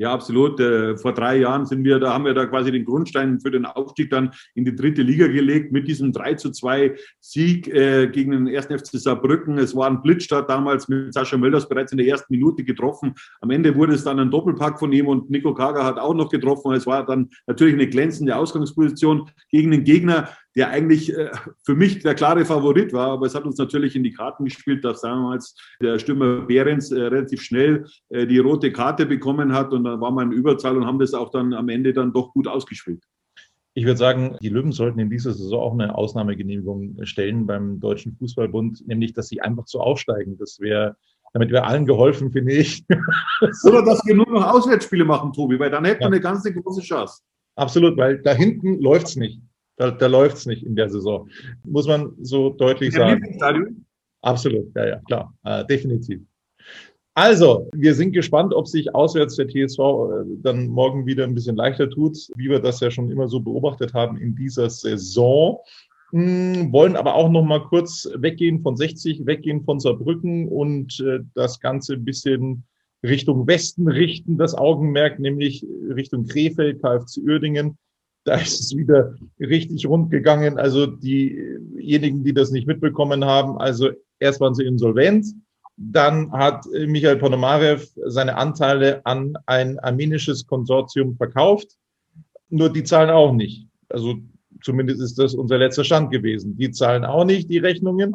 Ja, 0.00 0.14
absolut. 0.14 0.58
Äh, 0.60 0.96
vor 0.96 1.12
drei 1.12 1.36
Jahren 1.36 1.66
sind 1.66 1.84
wir, 1.84 1.98
da 1.98 2.14
haben 2.14 2.24
wir 2.24 2.32
da 2.32 2.46
quasi 2.46 2.72
den 2.72 2.86
Grundstein 2.86 3.38
für 3.38 3.50
den 3.50 3.66
Aufstieg 3.66 4.08
dann 4.08 4.30
in 4.54 4.64
die 4.64 4.74
dritte 4.74 5.02
Liga 5.02 5.26
gelegt 5.26 5.72
mit 5.72 5.86
diesem 5.86 6.10
3 6.10 6.36
zu 6.36 6.52
2 6.52 6.96
Sieg 7.20 7.68
äh, 7.68 8.08
gegen 8.08 8.30
den 8.30 8.48
1. 8.48 8.68
FC 8.68 8.98
Saarbrücken. 8.98 9.58
Es 9.58 9.76
war 9.76 9.90
ein 9.90 10.00
Blitzstart 10.00 10.48
damals 10.48 10.88
mit 10.88 11.12
Sascha 11.12 11.36
Mölders 11.36 11.68
bereits 11.68 11.92
in 11.92 11.98
der 11.98 12.06
ersten 12.06 12.32
Minute 12.32 12.64
getroffen. 12.64 13.12
Am 13.42 13.50
Ende 13.50 13.74
wurde 13.74 13.92
es 13.92 14.02
dann 14.02 14.18
ein 14.18 14.30
Doppelpack 14.30 14.78
von 14.78 14.90
ihm 14.90 15.06
und 15.06 15.28
Nico 15.28 15.52
Kager 15.52 15.84
hat 15.84 15.98
auch 15.98 16.14
noch 16.14 16.30
getroffen. 16.30 16.72
Es 16.72 16.86
war 16.86 17.04
dann 17.04 17.28
natürlich 17.46 17.74
eine 17.74 17.86
glänzende 17.86 18.36
Ausgangsposition 18.36 19.28
gegen 19.50 19.70
den 19.70 19.84
Gegner, 19.84 20.30
der 20.56 20.70
eigentlich 20.70 21.16
äh, 21.16 21.30
für 21.64 21.74
mich 21.74 22.00
der 22.00 22.14
klare 22.14 22.44
Favorit 22.44 22.92
war. 22.92 23.08
Aber 23.08 23.26
es 23.26 23.34
hat 23.34 23.44
uns 23.44 23.58
natürlich 23.58 23.94
in 23.96 24.02
die 24.02 24.12
Karten 24.12 24.44
gespielt, 24.44 24.84
dass 24.84 25.00
damals 25.00 25.54
der 25.80 25.98
Stürmer 25.98 26.42
Behrens 26.42 26.90
äh, 26.90 27.00
relativ 27.00 27.42
schnell 27.42 27.86
äh, 28.08 28.26
die 28.26 28.38
rote 28.38 28.72
Karte 28.72 29.06
bekommen 29.06 29.52
hat 29.52 29.72
und 29.72 29.84
dann 29.84 30.00
war 30.00 30.10
man 30.10 30.32
in 30.32 30.38
Überzahl 30.38 30.76
und 30.76 30.86
haben 30.86 30.98
das 30.98 31.14
auch 31.14 31.30
dann 31.30 31.54
am 31.54 31.68
Ende 31.68 31.92
dann 31.92 32.12
doch 32.12 32.32
gut 32.32 32.48
ausgespielt. 32.48 33.04
Ich 33.74 33.84
würde 33.84 33.98
sagen, 33.98 34.36
die 34.42 34.48
Löwen 34.48 34.72
sollten 34.72 34.98
in 34.98 35.10
dieser 35.10 35.32
Saison 35.32 35.60
auch 35.60 35.72
eine 35.72 35.94
Ausnahmegenehmigung 35.94 36.96
stellen 37.04 37.46
beim 37.46 37.78
Deutschen 37.78 38.16
Fußballbund, 38.16 38.86
nämlich, 38.88 39.12
dass 39.12 39.28
sie 39.28 39.40
einfach 39.40 39.68
so 39.68 39.80
aufsteigen. 39.80 40.36
Das 40.38 40.58
wäre, 40.58 40.96
damit 41.32 41.52
wäre 41.52 41.64
allen 41.64 41.86
geholfen, 41.86 42.32
finde 42.32 42.52
ich. 42.52 42.84
Oder 43.64 43.84
dass 43.84 44.04
wir 44.04 44.16
nur 44.16 44.28
noch 44.28 44.52
Auswärtsspiele 44.52 45.04
machen, 45.04 45.32
Tobi, 45.32 45.58
weil 45.60 45.70
dann 45.70 45.84
hätten 45.84 46.00
wir 46.00 46.08
eine 46.08 46.20
ganz 46.20 46.42
große 46.42 46.82
Chance. 46.82 47.22
Absolut, 47.54 47.96
weil 47.96 48.20
da 48.22 48.32
hinten 48.32 48.80
läuft 48.80 49.06
es 49.06 49.16
nicht. 49.16 49.40
Da, 49.80 49.90
da 49.90 50.08
läuft 50.08 50.36
es 50.36 50.44
nicht 50.44 50.62
in 50.62 50.76
der 50.76 50.90
Saison. 50.90 51.30
Muss 51.64 51.86
man 51.86 52.12
so 52.20 52.50
deutlich 52.50 52.92
sagen. 52.92 53.86
Absolut, 54.20 54.66
ja, 54.76 54.86
ja, 54.86 55.00
klar, 55.06 55.34
äh, 55.44 55.64
definitiv. 55.64 56.20
Also, 57.14 57.66
wir 57.74 57.94
sind 57.94 58.12
gespannt, 58.12 58.52
ob 58.52 58.68
sich 58.68 58.94
auswärts 58.94 59.36
der 59.36 59.48
TSV 59.48 59.78
äh, 59.78 60.24
dann 60.42 60.66
morgen 60.66 61.06
wieder 61.06 61.24
ein 61.24 61.34
bisschen 61.34 61.56
leichter 61.56 61.88
tut, 61.88 62.18
wie 62.36 62.50
wir 62.50 62.60
das 62.60 62.80
ja 62.80 62.90
schon 62.90 63.10
immer 63.10 63.26
so 63.28 63.40
beobachtet 63.40 63.94
haben 63.94 64.18
in 64.18 64.36
dieser 64.36 64.68
Saison. 64.68 65.56
Hm, 66.10 66.70
wollen 66.72 66.94
aber 66.94 67.14
auch 67.14 67.30
noch 67.30 67.42
mal 67.42 67.62
kurz 67.62 68.06
weggehen 68.16 68.60
von 68.60 68.76
60, 68.76 69.24
weggehen 69.24 69.64
von 69.64 69.80
Saarbrücken 69.80 70.46
und 70.48 71.00
äh, 71.00 71.20
das 71.32 71.58
Ganze 71.58 71.94
ein 71.94 72.04
bisschen 72.04 72.64
Richtung 73.02 73.46
Westen 73.46 73.88
richten, 73.88 74.36
das 74.36 74.54
Augenmerk, 74.54 75.18
nämlich 75.20 75.64
Richtung 75.88 76.26
Krefeld, 76.26 76.82
KFC 76.82 77.22
Uerdingen 77.24 77.78
da 78.30 78.36
ist 78.36 78.60
es 78.60 78.76
wieder 78.76 79.16
richtig 79.40 79.84
rund 79.86 80.12
gegangen. 80.12 80.56
Also 80.56 80.86
diejenigen, 80.86 82.22
die 82.22 82.32
das 82.32 82.52
nicht 82.52 82.68
mitbekommen 82.68 83.24
haben, 83.24 83.58
also 83.58 83.90
erst 84.20 84.40
waren 84.40 84.54
sie 84.54 84.64
insolvent, 84.64 85.26
dann 85.76 86.30
hat 86.30 86.64
Michael 86.86 87.16
Ponomarev 87.16 87.88
seine 88.06 88.36
Anteile 88.36 89.04
an 89.04 89.36
ein 89.46 89.80
armenisches 89.80 90.46
Konsortium 90.46 91.16
verkauft. 91.16 91.76
Nur 92.50 92.72
die 92.72 92.84
zahlen 92.84 93.10
auch 93.10 93.32
nicht. 93.32 93.66
Also 93.88 94.14
zumindest 94.62 95.00
ist 95.00 95.18
das 95.18 95.34
unser 95.34 95.58
letzter 95.58 95.82
Stand 95.82 96.12
gewesen. 96.12 96.56
Die 96.56 96.70
zahlen 96.70 97.04
auch 97.04 97.24
nicht 97.24 97.50
die 97.50 97.58
Rechnungen. 97.58 98.14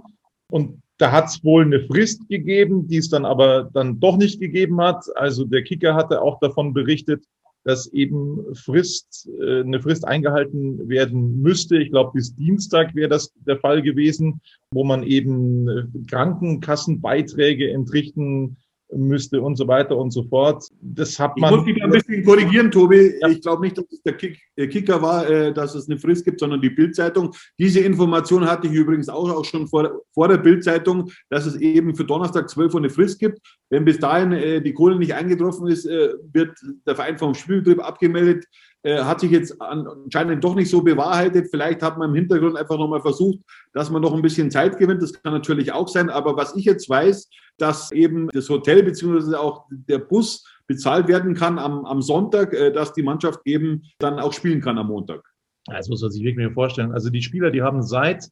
Und 0.50 0.81
da 0.98 1.12
hat 1.12 1.25
es 1.25 1.43
wohl 1.43 1.65
eine 1.65 1.81
Frist 1.81 2.29
gegeben, 2.29 2.88
die 2.88 2.98
es 2.98 3.10
dann 3.10 3.25
aber 3.25 3.69
dann 3.74 4.00
doch 4.00 4.15
nicht 4.15 4.39
gegeben 4.39 4.79
hat. 4.79 5.03
Also 5.15 5.43
der 5.43 5.63
Kicker 5.63 5.93
hatte 5.93 6.22
auch 6.22 6.39
davon 6.39 6.74
berichtet, 6.74 7.25
dass 7.65 7.88
eben 7.88 8.55
Frist, 8.55 9.27
äh, 9.41 9.62
eine 9.62 9.81
Frist 9.81 10.07
eingehalten 10.07 10.88
werden 10.88 11.41
müsste. 11.41 11.77
Ich 11.77 11.89
glaube, 11.89 12.12
bis 12.13 12.36
Dienstag 12.36 12.95
wäre 12.95 13.10
das 13.10 13.34
der 13.45 13.57
Fall 13.57 13.81
gewesen, 13.81 14.39
wo 14.72 14.84
man 14.84 15.03
eben 15.03 16.05
Krankenkassenbeiträge 16.07 17.72
entrichten 17.72 18.57
müsste 18.94 19.42
und 19.42 19.56
so 19.56 19.68
weiter 19.68 19.98
und 19.98 20.12
so 20.12 20.24
fort. 20.24 20.63
Das 20.82 21.20
hat 21.20 21.38
man. 21.38 21.51
Ich 21.51 21.58
muss 21.58 21.65
dich 21.65 21.84
ein 21.84 21.89
bisschen 21.89 22.24
korrigieren, 22.24 22.72
Tobi. 22.72 23.13
Ja. 23.20 23.27
Ich 23.30 23.42
glaube 23.42 23.63
nicht, 23.63 23.77
dass 23.77 23.86
es 23.92 24.01
der 24.04 24.13
Kick, 24.13 24.39
äh, 24.56 24.68
Kicker 24.68 25.01
war, 25.01 25.30
äh, 25.30 25.54
dass 25.54 25.75
es 25.75 25.89
eine 25.89 25.98
Frist 25.98 26.25
gibt, 26.25 26.39
sondern 26.39 26.62
die 26.62 26.70
Bildzeitung. 26.70 27.34
Diese 27.58 27.80
Information 27.80 28.46
hatte 28.46 28.68
ich 28.68 28.74
übrigens 28.74 29.10
auch, 29.10 29.30
auch 29.30 29.46
schon 29.46 29.68
vor, 29.68 30.01
vor 30.13 30.27
der 30.27 30.38
Bildzeitung, 30.38 31.12
dass 31.30 31.46
es 31.46 31.56
eben 31.56 31.96
für 31.96 32.06
Donnerstag 32.06 32.50
12 32.50 32.74
Uhr 32.74 32.80
eine 32.80 32.89
Frist 32.89 33.20
gibt. 33.20 33.39
Wenn 33.70 33.86
bis 33.86 34.00
dahin 34.00 34.32
äh, 34.32 34.62
die 34.62 34.74
Kohle 34.74 34.98
nicht 34.98 35.13
eingetroffen 35.13 35.68
ist, 35.68 35.86
äh, 35.86 36.13
wird 36.32 36.58
der 36.86 36.96
Verein 36.96 37.18
vom 37.18 37.34
Spielbetrieb 37.34 37.84
abgemeldet. 37.84 38.46
Äh, 38.86 39.04
hat 39.04 39.20
sich 39.20 39.32
jetzt 39.32 39.60
anscheinend 39.60 40.44
doch 40.44 40.54
nicht 40.54 40.70
so 40.70 40.84
bewahrheitet. 40.84 41.48
Vielleicht 41.50 41.82
hat 41.82 41.98
man 41.98 42.10
im 42.10 42.15
Hintergrund 42.15 42.56
einfach 42.56 42.77
nochmal 42.77 43.01
versucht, 43.01 43.39
dass 43.74 43.89
man 43.89 44.00
noch 44.00 44.13
ein 44.13 44.22
bisschen 44.22 44.51
Zeit 44.51 44.77
gewinnt. 44.77 45.01
Das 45.01 45.12
kann 45.12 45.34
natürlich 45.34 45.72
auch 45.72 45.88
sein. 45.88 46.12
Aber 46.12 46.38
was 46.38 46.56
ich 46.56 46.65
jetzt 46.65 46.88
weiß, 46.88 47.27
dass 47.58 47.92
eben 47.92 48.30
das 48.32 48.48
Hotel 48.48 48.84
beziehungsweise 48.84 49.39
auch 49.39 49.65
der 49.72 49.98
Bus 49.98 50.46
bezahlt 50.68 51.08
werden 51.08 51.34
kann 51.34 51.58
am, 51.58 51.84
am 51.84 52.04
Sonntag, 52.04 52.54
äh, 52.54 52.72
dass 52.72 52.94
die 52.94 53.01
Mannschaft 53.01 53.39
eben 53.46 53.82
dann 53.98 54.20
auch 54.20 54.34
spielen 54.34 54.62
kann 54.62 54.77
am 54.77 54.88
Montag. 54.88 55.24
Das 55.65 55.89
muss 55.89 56.04
man 56.04 56.12
sich 56.12 56.24
wirklich 56.24 56.54
vorstellen. 56.54 56.92
Also 56.92 57.10
die 57.10 57.24
Spieler, 57.24 57.50
die 57.50 57.63
haben 57.63 57.82
seit 57.82 58.30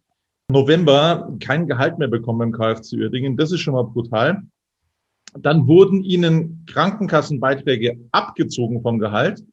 November 0.52 1.36
kein 1.40 1.66
Gehalt 1.66 1.98
mehr 1.98 2.10
bekommen 2.10 2.38
beim 2.38 2.52
KfC 2.52 2.98
Uerdingen. 2.98 3.38
Das 3.38 3.52
ist 3.52 3.62
schon 3.62 3.74
mal 3.74 3.86
brutal. 3.86 4.44
dann 5.40 5.68
wurden 5.68 6.04
ihnen 6.04 6.64
Krankenkassenbeiträge 6.68 7.98
abgezogen 8.12 8.84
vom 8.84 9.00
Gehalt, 9.00 9.44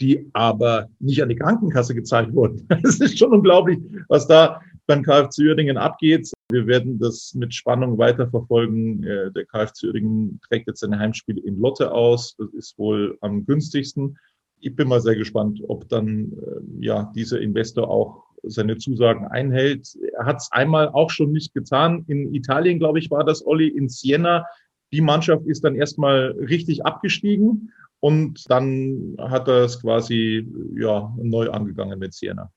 die 0.00 0.28
aber 0.32 0.88
nicht 0.98 1.22
an 1.22 1.28
die 1.28 1.36
Krankenkasse 1.36 1.94
gezahlt 1.94 2.34
wurden. 2.34 2.66
Es 2.82 3.00
ist 3.00 3.18
schon 3.18 3.32
unglaublich, 3.32 3.78
was 4.08 4.26
da 4.26 4.60
beim 4.86 5.02
KfC 5.02 5.48
Uerdingen 5.48 5.76
abgeht. 5.76 6.32
Wir 6.50 6.66
werden 6.66 6.98
das 6.98 7.34
mit 7.34 7.54
Spannung 7.54 7.98
weiterverfolgen. 7.98 9.04
Äh, 9.04 9.30
der 9.30 9.46
KfC 9.46 9.86
Uerdingen 9.86 10.40
trägt 10.48 10.66
jetzt 10.66 10.80
seine 10.80 10.98
Heimspiele 10.98 11.40
in 11.40 11.60
Lotte 11.60 11.92
aus. 11.92 12.34
Das 12.38 12.48
ist 12.54 12.78
wohl 12.78 13.16
am 13.20 13.44
günstigsten. 13.44 14.18
Ich 14.58 14.74
bin 14.74 14.88
mal 14.88 15.00
sehr 15.00 15.16
gespannt, 15.16 15.60
ob 15.68 15.88
dann 15.88 16.32
äh, 16.32 16.84
ja 16.84 17.12
dieser 17.14 17.40
Investor 17.40 17.88
auch 17.88 18.24
seine 18.42 18.78
Zusagen 18.78 19.26
einhält. 19.26 19.96
Er 20.16 20.26
hat 20.26 20.38
es 20.38 20.50
einmal 20.50 20.88
auch 20.88 21.10
schon 21.10 21.32
nicht 21.32 21.54
getan. 21.54 22.04
In 22.08 22.34
Italien, 22.34 22.78
glaube 22.78 22.98
ich, 22.98 23.10
war 23.10 23.24
das 23.24 23.46
Olli 23.46 23.68
in 23.68 23.88
Siena. 23.88 24.46
Die 24.92 25.00
Mannschaft 25.00 25.46
ist 25.46 25.64
dann 25.64 25.74
erstmal 25.74 26.32
richtig 26.32 26.84
abgestiegen 26.84 27.72
und 28.00 28.50
dann 28.50 29.16
hat 29.18 29.48
er 29.48 29.64
es 29.64 29.80
quasi 29.80 30.46
ja, 30.74 31.14
neu 31.22 31.50
angegangen 31.50 31.98
mit 31.98 32.14
Siena. 32.14 32.50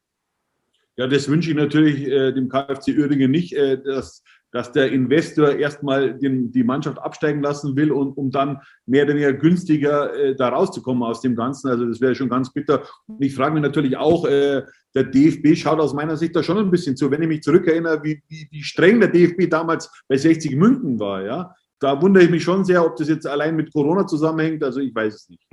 Ja, 0.96 1.08
das 1.08 1.28
wünsche 1.28 1.50
ich 1.50 1.56
natürlich 1.56 2.08
äh, 2.08 2.32
dem 2.32 2.50
KfC 2.50 2.96
Uerdingen 2.98 3.32
nicht, 3.32 3.54
äh, 3.54 3.82
dass, 3.82 4.24
dass 4.52 4.72
der 4.72 4.92
Investor 4.92 5.50
erstmal 5.54 6.13
den, 6.20 6.52
die 6.52 6.63
Mannschaft 6.63 7.00
absteigen 7.00 7.42
lassen 7.42 7.75
will 7.75 7.92
und 7.92 8.16
um 8.16 8.30
dann 8.30 8.60
mehr 8.86 9.04
oder 9.04 9.16
weniger 9.16 9.34
günstiger 9.34 10.13
äh, 10.13 10.36
da 10.36 10.50
rauszukommen 10.50 11.02
aus 11.02 11.22
dem 11.22 11.36
Ganzen. 11.36 11.70
Also 11.70 11.86
das 11.88 12.00
wäre 12.00 12.13
schon 12.13 12.30
ganz 12.30 12.54
bitter. 12.54 12.84
Und 13.08 13.24
ich 13.24 13.34
frage 13.34 13.56
mich 13.56 13.63
natürlich 13.63 13.98
auch, 13.98 14.25
äh, 14.25 14.62
der 14.94 15.04
DFB 15.06 15.58
schaut 15.58 15.80
aus 15.80 15.96
meiner 15.96 16.16
Sicht 16.16 16.36
da 16.36 16.44
schon 16.44 16.60
ein 16.60 16.70
bisschen 16.70 16.96
zu. 16.96 17.10
Wenn 17.10 17.24
ich 17.24 17.28
mich 17.28 17.42
zurückerinnere, 17.42 18.04
wie, 18.04 18.22
wie, 18.28 18.48
wie 18.52 18.62
streng 18.62 19.00
der 19.00 19.10
DFB 19.10 19.50
damals 19.50 19.90
bei 20.08 20.16
60 20.16 20.56
München 20.56 21.00
war, 21.00 21.24
ja, 21.24 21.56
da 21.84 22.02
wundere 22.02 22.24
ich 22.24 22.30
mich 22.30 22.44
schon 22.44 22.63
sehr, 22.63 22.86
ob 22.86 22.96
das 22.96 23.10
jetzt 23.10 23.28
allein 23.28 23.56
mit 23.56 23.74
Corona 23.74 24.08
zusammenhängt. 24.08 24.63
Also 24.63 24.80
ich 24.80 24.96
weiß 24.96 25.13
es 25.13 25.30
nicht. 25.30 25.44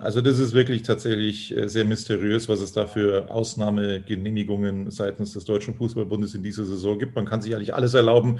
Also 0.00 0.20
das 0.20 0.38
ist 0.38 0.54
wirklich 0.54 0.82
tatsächlich 0.84 1.56
äh, 1.56 1.68
sehr 1.68 1.84
mysteriös, 1.84 2.48
was 2.48 2.60
es 2.60 2.72
da 2.72 2.86
für 2.86 3.32
Ausnahmegenehmigungen 3.32 4.92
seitens 4.92 5.32
des 5.32 5.44
Deutschen 5.44 5.74
Fußballbundes 5.74 6.36
in 6.36 6.44
dieser 6.44 6.64
Saison 6.64 7.00
gibt. 7.00 7.16
Man 7.16 7.26
kann 7.26 7.42
sich 7.42 7.52
eigentlich 7.52 7.74
alles 7.74 7.94
erlauben. 7.94 8.38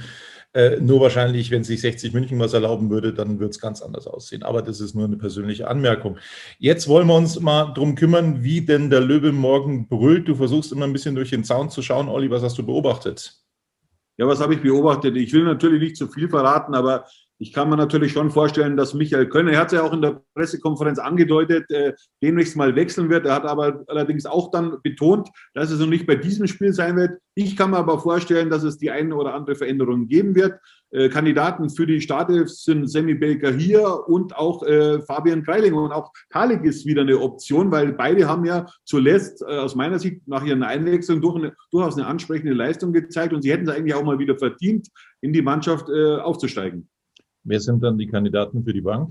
Äh, 0.54 0.78
nur 0.80 1.00
wahrscheinlich, 1.00 1.50
wenn 1.50 1.64
sich 1.64 1.80
60 1.80 2.12
München 2.12 2.38
was 2.38 2.52
erlauben 2.52 2.90
würde, 2.90 3.12
dann 3.12 3.40
wird 3.40 3.50
es 3.50 3.60
ganz 3.60 3.82
anders 3.82 4.06
aussehen. 4.06 4.44
Aber 4.44 4.62
das 4.62 4.80
ist 4.80 4.94
nur 4.94 5.06
eine 5.06 5.16
persönliche 5.16 5.66
Anmerkung. 5.66 6.18
Jetzt 6.60 6.86
wollen 6.86 7.08
wir 7.08 7.16
uns 7.16 7.40
mal 7.40 7.72
drum 7.74 7.96
kümmern, 7.96 8.44
wie 8.44 8.60
denn 8.60 8.88
der 8.88 9.00
Löwe 9.00 9.32
morgen 9.32 9.88
brüllt. 9.88 10.28
Du 10.28 10.36
versuchst 10.36 10.70
immer 10.70 10.84
ein 10.84 10.92
bisschen 10.92 11.16
durch 11.16 11.30
den 11.30 11.42
Zaun 11.42 11.70
zu 11.70 11.82
schauen. 11.82 12.08
Olli, 12.08 12.30
was 12.30 12.44
hast 12.44 12.56
du 12.56 12.64
beobachtet? 12.64 13.37
Ja, 14.18 14.26
was 14.26 14.40
habe 14.40 14.54
ich 14.54 14.60
beobachtet? 14.60 15.16
Ich 15.16 15.32
will 15.32 15.44
natürlich 15.44 15.80
nicht 15.80 15.96
zu 15.96 16.08
viel 16.08 16.28
verraten, 16.28 16.74
aber 16.74 17.06
ich 17.40 17.52
kann 17.52 17.70
mir 17.70 17.76
natürlich 17.76 18.12
schon 18.12 18.32
vorstellen, 18.32 18.76
dass 18.76 18.94
Michael 18.94 19.28
Könner, 19.28 19.52
er 19.52 19.60
hat 19.60 19.68
es 19.68 19.74
ja 19.74 19.82
auch 19.82 19.92
in 19.92 20.02
der 20.02 20.22
Pressekonferenz 20.34 20.98
angedeutet, 20.98 21.70
äh, 21.70 21.92
demnächst 22.20 22.56
mal 22.56 22.74
wechseln 22.74 23.10
wird. 23.10 23.26
Er 23.26 23.34
hat 23.36 23.44
aber 23.44 23.84
allerdings 23.86 24.26
auch 24.26 24.50
dann 24.50 24.78
betont, 24.82 25.28
dass 25.54 25.70
es 25.70 25.78
noch 25.78 25.86
nicht 25.86 26.06
bei 26.06 26.16
diesem 26.16 26.48
Spiel 26.48 26.72
sein 26.72 26.96
wird. 26.96 27.20
Ich 27.36 27.56
kann 27.56 27.70
mir 27.70 27.76
aber 27.76 28.00
vorstellen, 28.00 28.50
dass 28.50 28.64
es 28.64 28.78
die 28.78 28.90
eine 28.90 29.14
oder 29.14 29.34
andere 29.34 29.54
Veränderung 29.54 30.08
geben 30.08 30.34
wird. 30.34 30.58
Äh, 30.90 31.08
Kandidaten 31.10 31.68
für 31.68 31.86
die 31.86 32.00
Startelf 32.00 32.48
sind 32.48 32.90
Sammy 32.90 33.14
Baker 33.14 33.52
hier 33.52 34.08
und 34.08 34.34
auch 34.34 34.62
äh, 34.62 35.00
Fabian 35.02 35.42
Kreiling. 35.42 35.74
Und 35.74 35.92
auch 35.92 36.12
Kalik 36.30 36.64
ist 36.64 36.86
wieder 36.86 37.02
eine 37.02 37.18
Option, 37.18 37.70
weil 37.70 37.92
beide 37.92 38.26
haben 38.26 38.44
ja 38.44 38.66
zuletzt 38.84 39.42
äh, 39.42 39.58
aus 39.58 39.74
meiner 39.74 39.98
Sicht 39.98 40.26
nach 40.26 40.44
ihren 40.44 40.62
Einwechslungen 40.62 41.20
durch 41.20 41.36
eine, 41.36 41.54
durchaus 41.70 41.96
eine 41.96 42.06
ansprechende 42.06 42.54
Leistung 42.54 42.92
gezeigt 42.92 43.34
und 43.34 43.42
sie 43.42 43.52
hätten 43.52 43.68
es 43.68 43.74
eigentlich 43.74 43.94
auch 43.94 44.04
mal 44.04 44.18
wieder 44.18 44.38
verdient, 44.38 44.88
in 45.20 45.32
die 45.32 45.42
Mannschaft 45.42 45.88
äh, 45.90 46.16
aufzusteigen. 46.16 46.88
Wer 47.44 47.60
sind 47.60 47.82
dann 47.82 47.98
die 47.98 48.06
Kandidaten 48.06 48.64
für 48.64 48.72
die 48.72 48.80
Bank? 48.80 49.10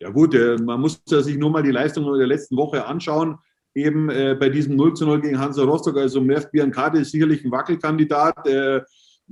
Ja 0.00 0.10
gut, 0.10 0.34
äh, 0.34 0.56
man 0.56 0.80
muss 0.80 1.02
sich 1.04 1.36
nur 1.36 1.50
mal 1.50 1.62
die 1.62 1.70
Leistung 1.70 2.04
der 2.16 2.26
letzten 2.26 2.56
Woche 2.56 2.86
anschauen. 2.86 3.38
Eben 3.74 4.08
äh, 4.08 4.36
bei 4.38 4.50
diesem 4.50 4.76
0 4.76 4.94
zu 4.94 5.04
0 5.04 5.20
gegen 5.20 5.38
Hansa 5.38 5.64
Rostock, 5.64 5.96
also 5.96 6.20
Merv 6.20 6.50
Biancati 6.52 6.98
ist 6.98 7.10
sicherlich 7.10 7.44
ein 7.44 7.50
Wackelkandidat. 7.50 8.46
Äh, 8.46 8.82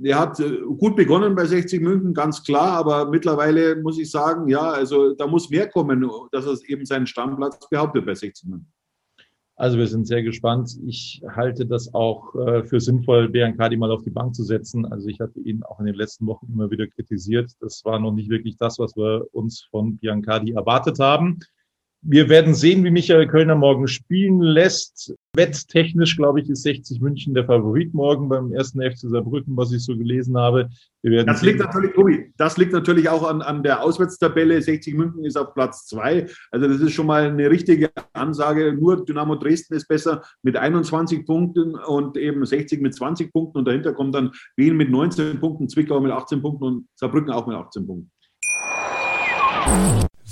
er 0.01 0.19
hat 0.19 0.39
äh, 0.39 0.59
gut 0.77 0.95
begonnen 0.95 1.35
bei 1.35 1.45
60 1.45 1.81
München, 1.81 2.13
ganz 2.13 2.43
klar, 2.43 2.71
aber 2.77 3.09
mittlerweile 3.09 3.75
muss 3.75 3.99
ich 3.99 4.09
sagen, 4.09 4.47
ja, 4.47 4.71
also 4.71 5.13
da 5.13 5.27
muss 5.27 5.49
mehr 5.49 5.69
kommen, 5.69 6.09
dass 6.31 6.45
er 6.45 6.57
eben 6.69 6.85
seinen 6.85 7.07
Stammplatz 7.07 7.69
behauptet 7.69 8.05
bei 8.05 8.15
60 8.15 8.49
München. 8.49 8.71
Also 9.55 9.77
wir 9.77 9.87
sind 9.87 10.07
sehr 10.07 10.23
gespannt. 10.23 10.75
Ich 10.87 11.21
halte 11.27 11.67
das 11.67 11.93
auch 11.93 12.33
äh, 12.35 12.63
für 12.63 12.79
sinnvoll, 12.79 13.29
Biancadi 13.29 13.77
mal 13.77 13.91
auf 13.91 14.03
die 14.03 14.09
Bank 14.09 14.33
zu 14.33 14.43
setzen. 14.43 14.85
Also 14.85 15.07
ich 15.09 15.19
hatte 15.19 15.39
ihn 15.41 15.61
auch 15.63 15.79
in 15.79 15.85
den 15.85 15.95
letzten 15.95 16.25
Wochen 16.25 16.47
immer 16.51 16.71
wieder 16.71 16.87
kritisiert. 16.87 17.51
Das 17.59 17.85
war 17.85 17.99
noch 17.99 18.13
nicht 18.13 18.29
wirklich 18.29 18.57
das, 18.57 18.79
was 18.79 18.95
wir 18.95 19.27
uns 19.31 19.67
von 19.69 19.97
Biancadi 19.97 20.53
erwartet 20.53 20.97
haben. 20.97 21.39
Wir 22.05 22.27
werden 22.27 22.53
sehen, 22.53 22.83
wie 22.83 22.91
Michael 22.91 23.27
Kölner 23.27 23.55
morgen 23.55 23.87
spielen 23.87 24.41
lässt. 24.41 25.15
Wetttechnisch, 25.37 26.17
glaube 26.17 26.41
ich, 26.41 26.49
ist 26.49 26.63
60 26.63 26.99
München 26.99 27.33
der 27.33 27.45
Favorit 27.45 27.93
morgen 27.93 28.27
beim 28.27 28.51
ersten 28.51 28.81
FC 28.81 29.09
Saarbrücken, 29.09 29.55
was 29.55 29.71
ich 29.71 29.85
so 29.85 29.95
gelesen 29.95 30.37
habe. 30.37 30.67
das 31.01 31.41
liegt 31.41 31.59
natürlich, 31.59 31.93
Tobi, 31.93 32.33
das 32.35 32.57
liegt 32.57 32.73
natürlich 32.73 33.07
auch 33.07 33.23
an, 33.23 33.41
an 33.41 33.63
der 33.63 33.81
Auswärtstabelle. 33.81 34.61
60 34.61 34.95
München 34.95 35.23
ist 35.23 35.37
auf 35.37 35.53
Platz 35.53 35.85
zwei. 35.85 36.27
Also 36.51 36.67
das 36.67 36.81
ist 36.81 36.91
schon 36.91 37.07
mal 37.07 37.23
eine 37.23 37.49
richtige 37.49 37.89
Ansage. 38.11 38.73
Nur 38.73 39.05
Dynamo 39.05 39.35
Dresden 39.35 39.73
ist 39.75 39.87
besser 39.87 40.23
mit 40.41 40.57
21 40.57 41.25
Punkten 41.25 41.75
und 41.75 42.17
eben 42.17 42.45
60 42.45 42.81
mit 42.81 42.93
20 42.93 43.31
Punkten. 43.31 43.59
Und 43.59 43.65
dahinter 43.65 43.93
kommt 43.93 44.13
dann 44.13 44.31
Wien 44.57 44.75
mit 44.75 44.89
19 44.89 45.39
Punkten, 45.39 45.69
Zwickau 45.69 46.01
mit 46.01 46.11
18 46.11 46.41
Punkten 46.41 46.63
und 46.65 46.87
Saarbrücken 46.95 47.31
auch 47.31 47.47
mit 47.47 47.55
18 47.55 47.87
Punkten. 47.87 48.11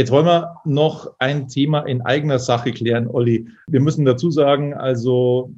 Jetzt 0.00 0.12
wollen 0.12 0.24
wir 0.24 0.56
noch 0.64 1.12
ein 1.18 1.46
Thema 1.48 1.80
in 1.80 2.00
eigener 2.00 2.38
Sache 2.38 2.72
klären, 2.72 3.06
Olli. 3.06 3.48
Wir 3.66 3.80
müssen 3.82 4.06
dazu 4.06 4.30
sagen, 4.30 4.72
also 4.72 5.52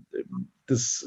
das 0.67 1.07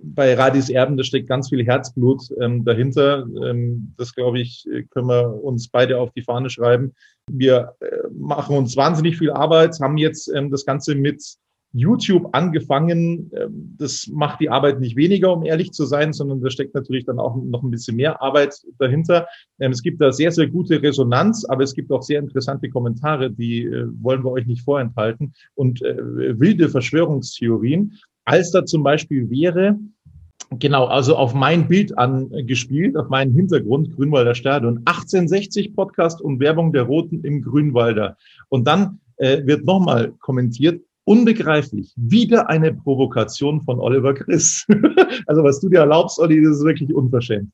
bei 0.00 0.34
Radis 0.34 0.70
Erben, 0.70 0.96
da 0.96 1.02
steckt 1.02 1.28
ganz 1.28 1.48
viel 1.48 1.66
Herzblut 1.66 2.22
ähm, 2.40 2.64
dahinter. 2.64 3.26
Ähm, 3.44 3.94
das, 3.96 4.14
glaube 4.14 4.38
ich, 4.38 4.64
können 4.90 5.08
wir 5.08 5.42
uns 5.42 5.66
beide 5.66 5.98
auf 5.98 6.12
die 6.12 6.22
Fahne 6.22 6.50
schreiben. 6.50 6.94
Wir 7.28 7.74
äh, 7.80 7.86
machen 8.16 8.56
uns 8.56 8.76
wahnsinnig 8.76 9.18
viel 9.18 9.32
Arbeit, 9.32 9.80
haben 9.80 9.96
jetzt 9.96 10.28
ähm, 10.28 10.52
das 10.52 10.64
Ganze 10.64 10.94
mit 10.94 11.20
YouTube 11.72 12.28
angefangen. 12.32 13.30
Ähm, 13.34 13.74
das 13.78 14.08
macht 14.12 14.40
die 14.40 14.50
Arbeit 14.50 14.80
nicht 14.80 14.96
weniger, 14.96 15.32
um 15.32 15.44
ehrlich 15.44 15.72
zu 15.72 15.84
sein, 15.84 16.12
sondern 16.12 16.40
da 16.40 16.50
steckt 16.50 16.74
natürlich 16.74 17.04
dann 17.04 17.18
auch 17.18 17.36
noch 17.36 17.62
ein 17.62 17.70
bisschen 17.70 17.96
mehr 17.96 18.22
Arbeit 18.22 18.54
dahinter. 18.78 19.26
Ähm, 19.60 19.72
es 19.72 19.82
gibt 19.82 20.00
da 20.00 20.12
sehr, 20.12 20.32
sehr 20.32 20.48
gute 20.48 20.82
Resonanz, 20.82 21.44
aber 21.44 21.62
es 21.62 21.74
gibt 21.74 21.92
auch 21.92 22.02
sehr 22.02 22.20
interessante 22.20 22.70
Kommentare, 22.70 23.30
die 23.30 23.64
äh, 23.64 23.86
wollen 24.00 24.24
wir 24.24 24.32
euch 24.32 24.46
nicht 24.46 24.62
vorenthalten 24.62 25.32
und 25.54 25.82
äh, 25.82 25.96
wilde 26.38 26.68
Verschwörungstheorien 26.68 27.92
als 28.28 28.50
da 28.50 28.66
zum 28.66 28.82
Beispiel 28.82 29.30
wäre, 29.30 29.78
genau, 30.50 30.84
also 30.84 31.16
auf 31.16 31.32
mein 31.32 31.66
Bild 31.66 31.96
angespielt, 31.96 32.94
auf 32.94 33.08
meinen 33.08 33.32
Hintergrund, 33.32 33.96
Grünwalder 33.96 34.34
Stadion, 34.34 34.82
1860 34.84 35.74
Podcast 35.74 36.20
und 36.20 36.38
Werbung 36.38 36.74
der 36.74 36.82
Roten 36.82 37.24
im 37.24 37.40
Grünwalder. 37.40 38.18
Und 38.50 38.66
dann 38.66 39.00
äh, 39.16 39.46
wird 39.46 39.64
nochmal 39.64 40.12
kommentiert, 40.20 40.82
unbegreiflich, 41.08 41.94
wieder 41.96 42.50
eine 42.50 42.74
Provokation 42.74 43.62
von 43.62 43.80
Oliver 43.80 44.12
Chris. 44.12 44.66
also 45.26 45.42
was 45.42 45.58
du 45.60 45.70
dir 45.70 45.80
erlaubst, 45.80 46.18
Olli, 46.18 46.42
das 46.42 46.58
ist 46.58 46.64
wirklich 46.64 46.94
unverschämt 46.94 47.50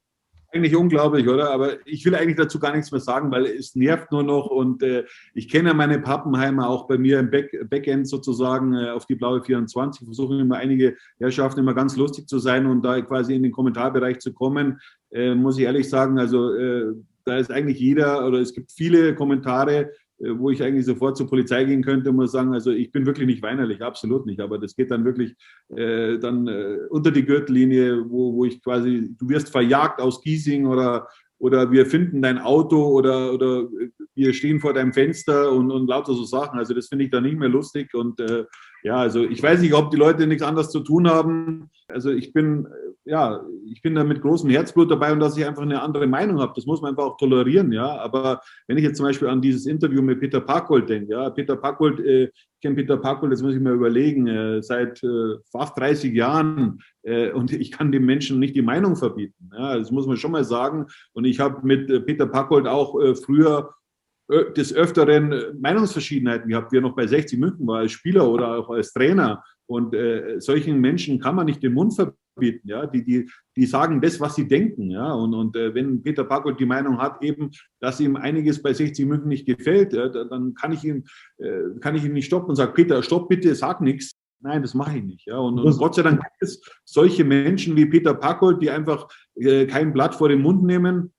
eigentlich 0.53 0.77
unglaublich, 0.77 1.29
oder? 1.29 1.51
Aber 1.51 1.85
ich 1.85 2.05
will 2.05 2.15
eigentlich 2.15 2.37
dazu 2.37 2.61
gar 2.61 2.73
nichts 2.75 2.93
mehr 2.93 3.01
sagen, 3.01 3.33
weil 3.33 3.45
es 3.47 3.75
nervt 3.75 4.13
nur 4.13 4.23
noch 4.23 4.47
und 4.47 4.85
äh, 4.85 5.05
ich 5.35 5.49
kenne 5.49 5.75
meine 5.75 5.99
Pappenheimer 5.99 6.69
auch 6.69 6.87
bei 6.87 6.97
mir 6.97 7.19
im 7.19 7.29
Back 7.29 7.69
Backend 7.69 8.09
sozusagen 8.09 8.73
äh, 8.73 8.91
auf 8.91 9.05
die 9.07 9.17
blaue 9.17 9.43
24, 9.43 10.07
versuchen 10.07 10.39
immer 10.39 10.57
einige 10.57 10.97
Herrschaften 11.19 11.59
immer 11.59 11.75
ganz 11.75 11.97
lustig 11.97 12.29
zu 12.29 12.39
sein 12.39 12.67
und 12.67 12.83
da 12.83 13.01
quasi 13.01 13.35
in 13.35 13.43
den 13.43 13.51
Kommentarbereich 13.51 14.21
zu 14.21 14.33
kommen, 14.33 14.79
äh, 15.11 15.35
muss 15.35 15.59
ich 15.59 15.65
ehrlich 15.65 15.89
sagen, 15.89 16.21
also 16.21 16.55
äh, 16.55 16.93
da 17.25 17.39
ist 17.39 17.51
eigentlich 17.51 17.81
jeder 17.81 18.25
oder 18.25 18.39
es 18.39 18.55
gibt 18.55 18.71
viele 18.71 19.15
Kommentare, 19.17 19.91
wo 20.19 20.51
ich 20.51 20.63
eigentlich 20.63 20.87
sofort 20.87 21.17
zur 21.17 21.29
Polizei 21.29 21.65
gehen 21.65 21.83
könnte 21.83 22.11
und 22.11 22.17
muss 22.17 22.33
sagen, 22.33 22.53
also 22.53 22.71
ich 22.71 22.93
bin 22.93 23.07
wirklich 23.07 23.27
nicht 23.27 23.43
weinerlich, 23.43 23.83
absolut 23.83 24.27
nicht, 24.27 24.41
aber 24.41 24.59
das 24.59 24.77
geht 24.77 24.91
dann 24.91 25.05
wirklich 25.05 25.35
äh, 25.77 26.19
dann 26.19 26.47
äh, 26.47 26.79
unter 26.91 27.11
die 27.11 27.25
Gürtellinie, 27.25 28.09
wo, 28.09 28.35
wo 28.35 28.45
ich 28.45 28.63
quasi, 28.63 29.15
du 29.19 29.29
wirst 29.29 29.51
verjagt 29.51 30.01
aus 30.01 30.21
Giesing 30.23 30.67
oder, 30.67 31.09
oder 31.39 31.71
wir 31.71 31.87
finden 31.87 32.23
dein 32.23 32.39
Auto 32.39 32.87
oder, 32.87 33.33
oder 33.33 33.69
wir 34.15 34.33
stehen 34.33 34.61
vor 34.61 34.73
deinem 34.73 34.93
Fenster 34.93 35.53
und, 35.53 35.71
und 35.71 35.89
lauter 35.89 36.15
so 36.15 36.25
Sachen. 36.25 36.59
Also 36.59 36.75
das 36.75 36.89
finde 36.89 37.05
ich 37.05 37.11
da 37.11 37.21
nicht 37.21 37.39
mehr 37.39 37.49
lustig. 37.49 37.93
Und 37.93 38.21
äh, 38.21 38.45
ja, 38.83 38.97
also 38.97 39.25
ich 39.25 39.43
weiß 39.43 39.61
nicht, 39.61 39.75
ob 39.75 39.91
die 39.91 39.97
Leute 39.97 40.27
nichts 40.27 40.43
anderes 40.43 40.71
zu 40.71 40.81
tun 40.81 41.09
haben. 41.09 41.71
Also 41.89 42.11
ich 42.11 42.33
bin, 42.33 42.67
äh, 42.67 42.69
ja, 43.07 43.45
ich 43.67 43.83
bin 43.83 43.95
da 43.95 44.03
mit 44.03 44.23
großem 44.23 44.49
Herzblut 44.49 44.91
dabei 44.91 45.13
und 45.13 45.21
dass 45.21 45.37
ich 45.37 45.45
einfach 45.45 45.63
eine 45.63 45.83
andere 45.83 46.07
Meinung 46.07 46.41
habe. 46.41 46.53
Das 46.55 46.65
muss 46.65 46.81
man 46.81 46.91
einfach 46.91 47.05
auch 47.05 47.17
tolerieren, 47.19 47.71
ja. 47.71 47.99
Aber 47.99 48.41
wenn 48.67 48.79
ich 48.79 48.85
jetzt 48.85 48.97
zum 48.97 49.07
Beispiel 49.07 49.29
an 49.29 49.43
dieses 49.43 49.67
Interview 49.67 50.01
mit 50.01 50.21
Peter 50.21 50.41
Parkholt 50.41 50.89
denke, 50.89 51.13
ja, 51.13 51.29
Peter 51.31 51.57
Parkholt, 51.57 52.01
äh, 52.01 52.25
ich 52.25 52.61
kenne 52.63 52.77
Peter 52.77 52.97
Parkholt, 52.97 53.31
das 53.31 53.43
muss 53.43 53.55
ich 53.55 53.61
mir 53.61 53.73
überlegen, 53.73 54.27
äh, 54.27 54.63
seit 54.63 55.03
äh, 55.03 55.37
fast 55.53 55.79
30 55.79 56.15
Jahren 56.15 56.81
äh, 57.03 57.31
und 57.31 57.53
ich 57.53 57.73
kann 57.73 57.93
dem 57.93 58.07
Menschen 58.07 58.39
nicht 58.39 58.57
die 58.57 58.63
Meinung 58.63 58.97
verbieten. 58.97 59.51
Ja, 59.53 59.77
das 59.77 59.91
muss 59.91 60.07
man 60.07 60.17
schon 60.17 60.33
mal 60.33 60.45
sagen. 60.45 60.87
Und 61.13 61.27
ich 61.27 61.41
habe 61.41 61.67
mit 61.67 61.91
äh, 61.91 62.01
Peter 62.01 62.27
Parkholt 62.27 62.67
auch 62.67 62.99
äh, 63.01 63.15
früher 63.15 63.75
des 64.57 64.73
Öfteren 64.73 65.61
Meinungsverschiedenheiten 65.61 66.49
gehabt, 66.49 66.73
wie 66.73 66.79
er 66.79 66.81
noch 66.81 66.97
bei 66.97 67.07
60 67.07 67.39
München 67.39 67.67
war, 67.67 67.81
als 67.81 67.93
Spieler 67.93 68.27
oder 68.27 68.57
auch 68.57 68.71
als 68.71 68.91
Trainer. 68.91 69.45
Und 69.67 69.95
äh, 69.95 70.41
solchen 70.41 70.81
Menschen 70.81 71.19
kann 71.19 71.37
man 71.37 71.47
nicht 71.47 71.63
den 71.63 71.73
Mund 71.73 71.95
verbieten. 71.95 72.69
Ja? 72.69 72.87
Die, 72.87 73.05
die, 73.05 73.31
die 73.57 73.67
sagen 73.67 74.01
das, 74.01 74.21
was 74.21 74.35
sie 74.35 74.47
denken. 74.47 74.91
Ja? 74.91 75.13
Und, 75.13 75.35
und 75.35 75.57
äh, 75.57 75.75
wenn 75.75 76.03
Peter 76.03 76.25
Packold 76.25 76.61
die 76.61 76.67
Meinung 76.67 76.99
hat, 76.99 77.23
eben, 77.23 77.51
dass 77.81 78.01
ihm 78.01 78.17
einiges 78.17 78.63
bei 78.63 78.73
60 78.73 79.07
München 79.07 79.29
nicht 79.29 79.47
gefällt, 79.47 79.93
ja, 79.93 80.09
dann 80.09 80.55
kann 80.55 80.73
ich, 80.73 80.85
ihn, 80.85 81.05
äh, 81.39 81.79
kann 81.81 81.95
ich 81.95 82.05
ihn 82.05 82.13
nicht 82.13 82.27
stoppen 82.27 82.51
und 82.51 82.57
sage, 82.57 82.73
Peter, 82.73 83.03
stopp 83.03 83.29
bitte, 83.29 83.55
sag 83.55 83.81
nichts. 83.81 84.13
Nein, 84.41 84.61
das 84.61 84.75
mache 84.75 84.99
ich 84.99 85.05
nicht. 85.05 85.27
Ja. 85.27 85.39
Und, 85.39 85.59
und, 85.59 85.79
Gott 85.79 85.95
sei 85.95 86.03
Dank 86.03 86.21
gibt 86.21 86.43
es 86.43 86.61
solche 86.85 87.25
Menschen 87.25 87.77
wie 87.77 87.87
Peter 87.87 88.13
Packold, 88.13 88.61
die 88.61 88.69
einfach 88.69 89.09
äh, 89.37 89.67
kein 89.67 89.95
Blatt 89.95 90.15
vor 90.15 90.29
den 90.29 90.43
Mund 90.43 90.63
nehmen 90.65 91.15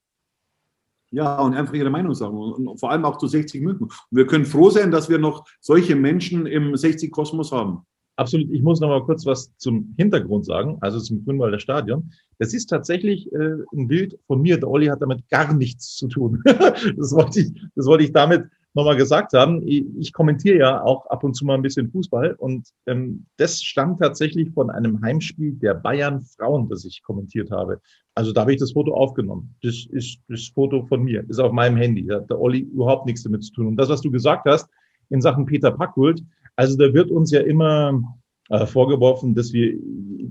ja, 1.10 1.40
und 1.40 1.54
einfach 1.54 1.74
ihre 1.74 1.90
Meinung 1.90 2.14
sagen. 2.14 2.36
Und 2.36 2.78
vor 2.78 2.90
allem 2.90 3.04
auch 3.04 3.18
zu 3.18 3.26
60 3.26 3.62
München. 3.62 3.84
Und 3.84 3.92
wir 4.10 4.26
können 4.26 4.44
froh 4.44 4.70
sein, 4.70 4.90
dass 4.90 5.08
wir 5.08 5.18
noch 5.18 5.46
solche 5.60 5.96
Menschen 5.96 6.46
im 6.46 6.74
60-Kosmos 6.74 7.52
haben. 7.52 7.86
Absolut. 8.16 8.50
Ich 8.50 8.62
muss 8.62 8.80
noch 8.80 8.88
mal 8.88 9.04
kurz 9.04 9.26
was 9.26 9.54
zum 9.58 9.94
Hintergrund 9.98 10.46
sagen, 10.46 10.78
also 10.80 10.98
zum 11.00 11.24
Grünwalder 11.24 11.58
Stadion. 11.58 12.10
Das 12.38 12.54
ist 12.54 12.66
tatsächlich 12.66 13.30
äh, 13.32 13.56
ein 13.74 13.88
Bild 13.88 14.18
von 14.26 14.40
mir. 14.40 14.58
Der 14.58 14.70
Olli 14.70 14.86
hat 14.86 15.02
damit 15.02 15.28
gar 15.28 15.52
nichts 15.52 15.96
zu 15.96 16.08
tun. 16.08 16.42
das, 16.44 17.12
wollte 17.12 17.40
ich, 17.40 17.52
das 17.74 17.86
wollte 17.86 18.04
ich 18.04 18.12
damit 18.12 18.46
nochmal 18.72 18.96
gesagt 18.96 19.32
haben. 19.32 19.66
Ich, 19.66 19.84
ich, 19.98 20.12
kommentiere 20.12 20.58
ja 20.58 20.82
auch 20.82 21.06
ab 21.06 21.24
und 21.24 21.34
zu 21.34 21.44
mal 21.44 21.54
ein 21.54 21.62
bisschen 21.62 21.90
Fußball 21.90 22.34
und 22.38 22.68
ähm, 22.86 23.26
das 23.38 23.62
stammt 23.62 24.00
tatsächlich 24.00 24.50
von 24.52 24.70
einem 24.70 25.00
Heimspiel 25.02 25.52
der 25.52 25.74
Bayern 25.74 26.22
Frauen, 26.22 26.68
das 26.68 26.84
ich 26.84 27.02
kommentiert 27.02 27.50
habe. 27.50 27.80
Also 28.14 28.32
da 28.32 28.42
habe 28.42 28.52
ich 28.52 28.60
das 28.60 28.72
Foto 28.72 28.94
aufgenommen. 28.94 29.54
Das 29.62 29.86
ist 29.90 30.20
das 30.28 30.48
Foto 30.48 30.86
von 30.86 31.02
mir, 31.02 31.24
ist 31.28 31.38
auf 31.38 31.52
meinem 31.52 31.76
Handy. 31.76 32.06
Da 32.06 32.16
hat 32.16 32.30
der 32.30 32.40
Olli 32.40 32.60
überhaupt 32.60 33.06
nichts 33.06 33.22
damit 33.22 33.44
zu 33.44 33.52
tun. 33.52 33.66
Und 33.66 33.76
das, 33.76 33.88
was 33.88 34.02
du 34.02 34.10
gesagt 34.10 34.46
hast 34.46 34.68
in 35.08 35.22
Sachen 35.22 35.46
Peter 35.46 35.70
Packhult, 35.70 36.22
also 36.56 36.76
da 36.76 36.92
wird 36.92 37.10
uns 37.10 37.30
ja 37.30 37.40
immer 37.40 38.02
äh, 38.48 38.66
vorgeworfen, 38.66 39.34
dass 39.34 39.52
wir 39.52 39.78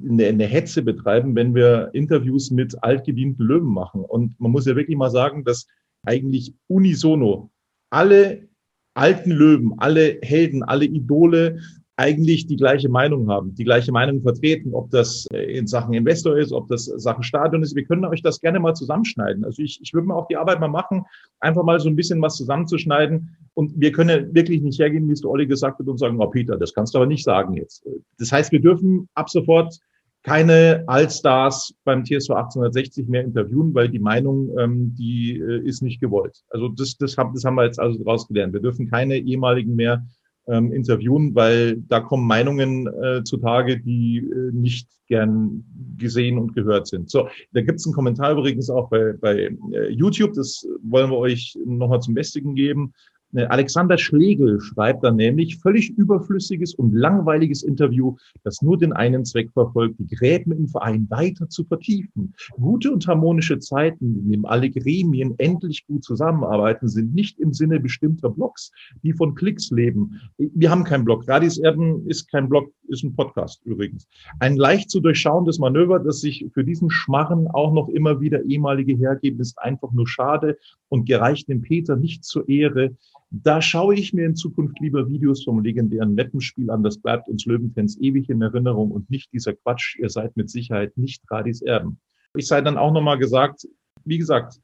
eine, 0.09 0.27
eine 0.27 0.45
Hetze 0.45 0.81
betreiben, 0.81 1.35
wenn 1.35 1.55
wir 1.55 1.89
Interviews 1.93 2.51
mit 2.51 2.83
altgedienten 2.83 3.45
Löwen 3.45 3.71
machen. 3.71 4.03
Und 4.03 4.39
man 4.39 4.51
muss 4.51 4.65
ja 4.65 4.75
wirklich 4.75 4.97
mal 4.97 5.11
sagen, 5.11 5.43
dass 5.43 5.67
eigentlich 6.03 6.53
unisono 6.67 7.51
alle 7.91 8.47
alten 8.95 9.31
Löwen, 9.31 9.73
alle 9.77 10.19
Helden, 10.21 10.63
alle 10.63 10.85
Idole 10.85 11.59
eigentlich 11.97 12.47
die 12.47 12.57
gleiche 12.57 12.89
Meinung 12.89 13.29
haben, 13.29 13.55
die 13.55 13.63
gleiche 13.63 13.91
Meinung 13.91 14.21
vertreten, 14.21 14.73
ob 14.73 14.89
das 14.89 15.27
äh, 15.31 15.57
in 15.57 15.65
Sachen 15.65 15.93
Investor 15.93 16.37
ist, 16.37 16.51
ob 16.51 16.67
das 16.67 16.85
Sachen 16.85 17.23
Stadion 17.23 17.63
ist. 17.63 17.75
Wir 17.75 17.85
können 17.85 18.03
euch 18.05 18.21
das 18.21 18.41
gerne 18.41 18.59
mal 18.59 18.73
zusammenschneiden. 18.73 19.45
Also 19.45 19.61
ich, 19.61 19.79
ich 19.81 19.93
würde 19.93 20.07
mir 20.07 20.15
auch 20.15 20.27
die 20.27 20.35
Arbeit 20.35 20.59
mal 20.59 20.67
machen, 20.67 21.05
einfach 21.39 21.63
mal 21.63 21.79
so 21.79 21.87
ein 21.87 21.95
bisschen 21.95 22.21
was 22.21 22.35
zusammenzuschneiden. 22.35 23.37
Und 23.53 23.73
wir 23.79 23.93
können 23.93 24.33
wirklich 24.35 24.61
nicht 24.61 24.79
hergehen, 24.79 25.07
wie 25.07 25.13
es 25.13 25.21
der 25.21 25.29
Olli 25.29 25.47
gesagt 25.47 25.79
hat, 25.79 25.87
und 25.87 25.97
sagen, 25.97 26.19
oh 26.19 26.27
Peter, 26.27 26.57
das 26.57 26.73
kannst 26.73 26.93
du 26.93 26.97
aber 26.97 27.07
nicht 27.07 27.23
sagen 27.23 27.53
jetzt. 27.53 27.87
Das 28.19 28.31
heißt, 28.31 28.51
wir 28.51 28.59
dürfen 28.59 29.07
ab 29.13 29.29
sofort 29.29 29.79
keine 30.23 30.83
Allstars 30.87 31.75
beim 31.83 32.03
TSV 32.03 32.31
1860 32.31 33.07
mehr 33.07 33.23
interviewen, 33.23 33.73
weil 33.75 33.89
die 33.89 33.99
Meinung, 33.99 34.57
ähm, 34.57 34.95
die 34.97 35.39
äh, 35.39 35.59
ist 35.65 35.83
nicht 35.83 36.01
gewollt. 36.01 36.43
Also 36.49 36.67
das, 36.67 36.97
das, 36.97 37.15
haben, 37.15 37.33
das 37.33 37.45
haben 37.45 37.55
wir 37.55 37.65
jetzt 37.65 37.79
also 37.79 37.99
daraus 37.99 38.27
gelernt. 38.27 38.51
Wir 38.51 38.59
dürfen 38.59 38.89
keine 38.89 39.17
ehemaligen 39.17 39.75
mehr 39.75 40.03
ähm, 40.47 40.71
interviewen, 40.71 41.33
weil 41.35 41.77
da 41.87 41.99
kommen 41.99 42.27
Meinungen 42.27 42.87
äh, 42.87 43.23
zutage, 43.23 43.79
die 43.79 44.17
äh, 44.17 44.51
nicht 44.51 44.89
gern 45.07 45.63
gesehen 45.97 46.37
und 46.37 46.53
gehört 46.53 46.87
sind. 46.87 47.09
So, 47.09 47.27
da 47.53 47.61
gibt 47.61 47.79
es 47.79 47.85
einen 47.85 47.93
Kommentar 47.93 48.31
übrigens 48.31 48.69
auch 48.69 48.89
bei, 48.89 49.13
bei 49.13 49.49
äh, 49.71 49.89
YouTube, 49.89 50.33
das 50.33 50.67
wollen 50.83 51.11
wir 51.11 51.17
euch 51.17 51.57
nochmal 51.65 52.01
zum 52.01 52.13
Besten 52.13 52.55
geben. 52.55 52.93
Äh, 53.33 53.45
Alexander 53.45 53.97
Schlegel 53.97 54.59
schreibt 54.61 55.03
dann 55.03 55.15
nämlich 55.15 55.57
völlig 55.57 55.91
überflüssiges 55.97 56.75
und 56.75 56.93
langweiliges 56.93 57.63
Interview, 57.63 58.15
das 58.43 58.61
nur 58.61 58.77
den 58.77 58.93
einen 58.93 59.25
Zweck 59.25 59.51
verfolgt, 59.53 59.99
die 59.99 60.15
Gräben 60.15 60.51
im 60.51 60.67
Verein 60.67 61.07
weiter 61.09 61.49
zu 61.49 61.63
vertiefen. 61.63 62.33
Gute 62.51 62.91
und 62.91 63.07
harmonische 63.07 63.59
Zeiten, 63.59 64.19
in 64.19 64.29
denen 64.29 64.45
alle 64.45 64.69
Gremien 64.69 65.35
endlich 65.37 65.85
gut 65.87 66.03
zusammenarbeiten, 66.03 66.87
sind 66.87 67.13
nicht 67.13 67.39
im 67.39 67.53
Sinne 67.53 67.79
bestimmter 67.79 68.29
Blogs, 68.29 68.71
die 69.03 69.13
von 69.13 69.35
Klicks 69.35 69.71
leben. 69.71 70.19
Wir 70.37 70.69
haben 70.69 70.83
keinen 70.83 71.05
Blog. 71.05 71.27
Radis 71.27 71.57
Erden 71.57 72.07
ist 72.07 72.31
kein 72.31 72.49
Blog, 72.49 72.71
ist 72.87 73.03
ein 73.03 73.15
Podcast 73.15 73.65
übrigens. 73.65 74.07
Ein 74.39 74.55
leicht 74.55 74.89
zu 74.89 74.99
durchschauendes 74.99 75.59
Manöver, 75.59 75.99
das 75.99 76.21
sich 76.21 76.45
für 76.53 76.63
diesen 76.63 76.89
Schmarren 76.89 77.47
auch 77.47 77.73
noch 77.73 77.89
immer 77.89 78.21
wieder 78.21 78.43
ehemalige 78.43 78.95
hergeben, 78.95 79.39
ist 79.39 79.59
einfach 79.59 79.91
nur 79.91 80.07
schade 80.07 80.57
und 80.89 81.05
gereicht 81.05 81.49
dem 81.49 81.61
Peter 81.61 81.95
nicht 81.95 82.23
zur 82.23 82.47
Ehre. 82.47 82.95
Da 83.31 83.61
schaue 83.61 83.95
ich 83.95 84.13
mir 84.13 84.25
in 84.25 84.35
Zukunft 84.35 84.79
lieber 84.79 85.09
Videos 85.09 85.43
vom 85.43 85.63
legendären 85.63 86.15
Wettenspiel 86.15 86.69
an. 86.69 86.83
Das 86.83 86.97
bleibt 86.97 87.27
uns 87.27 87.45
Löwenfans 87.45 87.99
ewig 87.99 88.29
in 88.29 88.41
Erinnerung 88.41 88.91
und 88.91 89.09
nicht 89.09 89.33
dieser 89.33 89.53
Quatsch. 89.53 89.97
Ihr 89.99 90.09
seid 90.09 90.37
mit 90.37 90.49
Sicherheit 90.49 90.97
nicht 90.97 91.23
Radis 91.29 91.61
Erben. 91.61 91.99
Ich 92.35 92.47
sei 92.47 92.61
dann 92.61 92.77
auch 92.77 92.91
nochmal 92.91 93.17
gesagt, 93.17 93.67
wie 94.03 94.17
gesagt, 94.17 94.59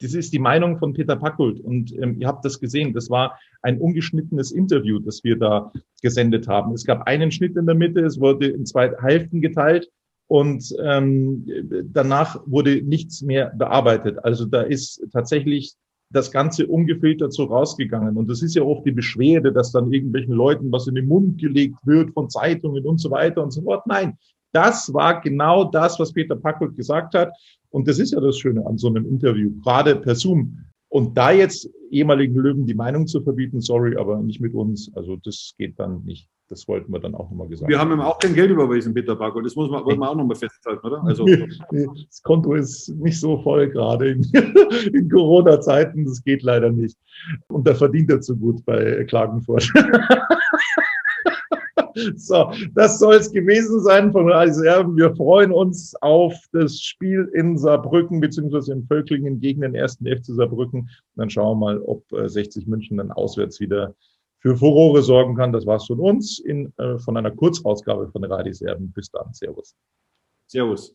das 0.00 0.14
ist 0.14 0.32
die 0.32 0.38
Meinung 0.38 0.78
von 0.78 0.92
Peter 0.94 1.16
Packult 1.16 1.60
und 1.60 1.92
ähm, 1.98 2.20
ihr 2.20 2.26
habt 2.26 2.44
das 2.44 2.60
gesehen. 2.60 2.94
Das 2.94 3.10
war 3.10 3.38
ein 3.62 3.78
ungeschnittenes 3.78 4.52
Interview, 4.52 4.98
das 4.98 5.24
wir 5.24 5.36
da 5.36 5.72
gesendet 6.02 6.48
haben. 6.48 6.72
Es 6.72 6.84
gab 6.84 7.06
einen 7.06 7.30
Schnitt 7.30 7.56
in 7.56 7.66
der 7.66 7.74
Mitte, 7.74 8.00
es 8.00 8.20
wurde 8.20 8.48
in 8.48 8.66
zwei 8.66 8.92
Hälften 9.00 9.40
geteilt 9.40 9.90
und 10.26 10.74
ähm, 10.82 11.46
danach 11.92 12.42
wurde 12.46 12.82
nichts 12.82 13.22
mehr 13.22 13.52
bearbeitet. 13.56 14.24
Also 14.24 14.46
da 14.46 14.62
ist 14.62 15.06
tatsächlich 15.12 15.74
das 16.10 16.30
Ganze 16.30 16.66
ungefiltert 16.66 17.32
so 17.32 17.44
rausgegangen. 17.44 18.16
Und 18.16 18.30
das 18.30 18.42
ist 18.42 18.54
ja 18.54 18.62
oft 18.62 18.86
die 18.86 18.92
Beschwerde, 18.92 19.52
dass 19.52 19.72
dann 19.72 19.92
irgendwelchen 19.92 20.34
Leuten 20.34 20.70
was 20.72 20.86
in 20.86 20.94
den 20.94 21.08
Mund 21.08 21.40
gelegt 21.40 21.76
wird 21.84 22.12
von 22.12 22.30
Zeitungen 22.30 22.86
und 22.86 22.98
so 22.98 23.10
weiter 23.10 23.42
und 23.42 23.50
so 23.50 23.62
fort. 23.62 23.86
Nein, 23.86 24.16
das 24.52 24.94
war 24.94 25.20
genau 25.20 25.64
das, 25.64 25.98
was 25.98 26.12
Peter 26.12 26.36
Packold 26.36 26.76
gesagt 26.76 27.14
hat. 27.14 27.32
Und 27.74 27.88
das 27.88 27.98
ist 27.98 28.12
ja 28.12 28.20
das 28.20 28.38
Schöne 28.38 28.64
an 28.66 28.78
so 28.78 28.86
einem 28.86 29.04
Interview, 29.04 29.50
gerade 29.64 29.96
per 29.96 30.14
Zoom. 30.14 30.60
Und 30.88 31.18
da 31.18 31.32
jetzt 31.32 31.68
ehemaligen 31.90 32.36
Löwen 32.36 32.66
die 32.66 32.74
Meinung 32.74 33.08
zu 33.08 33.20
verbieten, 33.20 33.60
sorry, 33.60 33.96
aber 33.96 34.22
nicht 34.22 34.40
mit 34.40 34.54
uns. 34.54 34.92
Also 34.94 35.16
das 35.16 35.54
geht 35.58 35.80
dann 35.80 36.04
nicht. 36.04 36.28
Das 36.48 36.68
wollten 36.68 36.92
wir 36.92 37.00
dann 37.00 37.16
auch 37.16 37.30
nochmal 37.30 37.48
gesagt. 37.48 37.68
Wir 37.68 37.80
haben 37.80 37.90
ihm 37.90 38.00
auch 38.00 38.20
kein 38.20 38.34
Geld 38.34 38.52
überwiesen, 38.52 38.94
Peter 38.94 39.16
Barco. 39.16 39.40
Das 39.40 39.56
muss 39.56 39.68
man, 39.70 39.84
wollen 39.84 39.98
wir 39.98 40.08
auch 40.08 40.14
nochmal 40.14 40.36
festhalten, 40.36 40.86
oder? 40.86 41.02
Also, 41.02 41.26
das 41.70 42.22
Konto 42.22 42.54
ist 42.54 42.90
nicht 42.90 43.18
so 43.18 43.38
voll 43.38 43.68
gerade 43.70 44.10
in, 44.10 44.22
in 44.92 45.10
Corona-Zeiten. 45.10 46.04
Das 46.04 46.22
geht 46.22 46.44
leider 46.44 46.70
nicht. 46.70 46.96
Und 47.48 47.66
da 47.66 47.74
verdient 47.74 48.08
er 48.08 48.20
zu 48.20 48.36
gut 48.36 48.64
bei 48.64 49.02
Klagenfurt. 49.02 49.68
So, 52.16 52.50
das 52.74 52.98
soll 52.98 53.14
es 53.14 53.30
gewesen 53.30 53.80
sein 53.80 54.12
von 54.12 54.30
Reis 54.30 54.60
Erben. 54.60 54.96
Wir 54.96 55.14
freuen 55.14 55.52
uns 55.52 55.94
auf 56.02 56.34
das 56.52 56.80
Spiel 56.80 57.30
in 57.34 57.58
Saarbrücken 57.58 58.20
beziehungsweise 58.20 58.72
in 58.72 58.86
Völklingen 58.86 59.40
gegen 59.40 59.60
den 59.60 59.74
ersten 59.74 60.06
FC 60.06 60.26
Saarbrücken. 60.26 60.80
Und 60.80 60.90
dann 61.16 61.30
schauen 61.30 61.58
wir 61.58 61.66
mal, 61.66 61.80
ob 61.80 62.04
60 62.10 62.66
äh, 62.66 62.70
München 62.70 62.96
dann 62.96 63.12
auswärts 63.12 63.60
wieder 63.60 63.94
für 64.38 64.56
Furore 64.56 65.02
sorgen 65.02 65.36
kann. 65.36 65.52
Das 65.52 65.66
war's 65.66 65.86
von 65.86 66.00
uns 66.00 66.38
in, 66.38 66.72
äh, 66.78 66.98
von 66.98 67.16
einer 67.16 67.30
Kurzausgabe 67.30 68.08
von 68.08 68.24
Radis 68.24 68.60
Erben. 68.60 68.92
Bis 68.92 69.10
dann. 69.10 69.32
Servus. 69.32 69.74
Servus. 70.46 70.94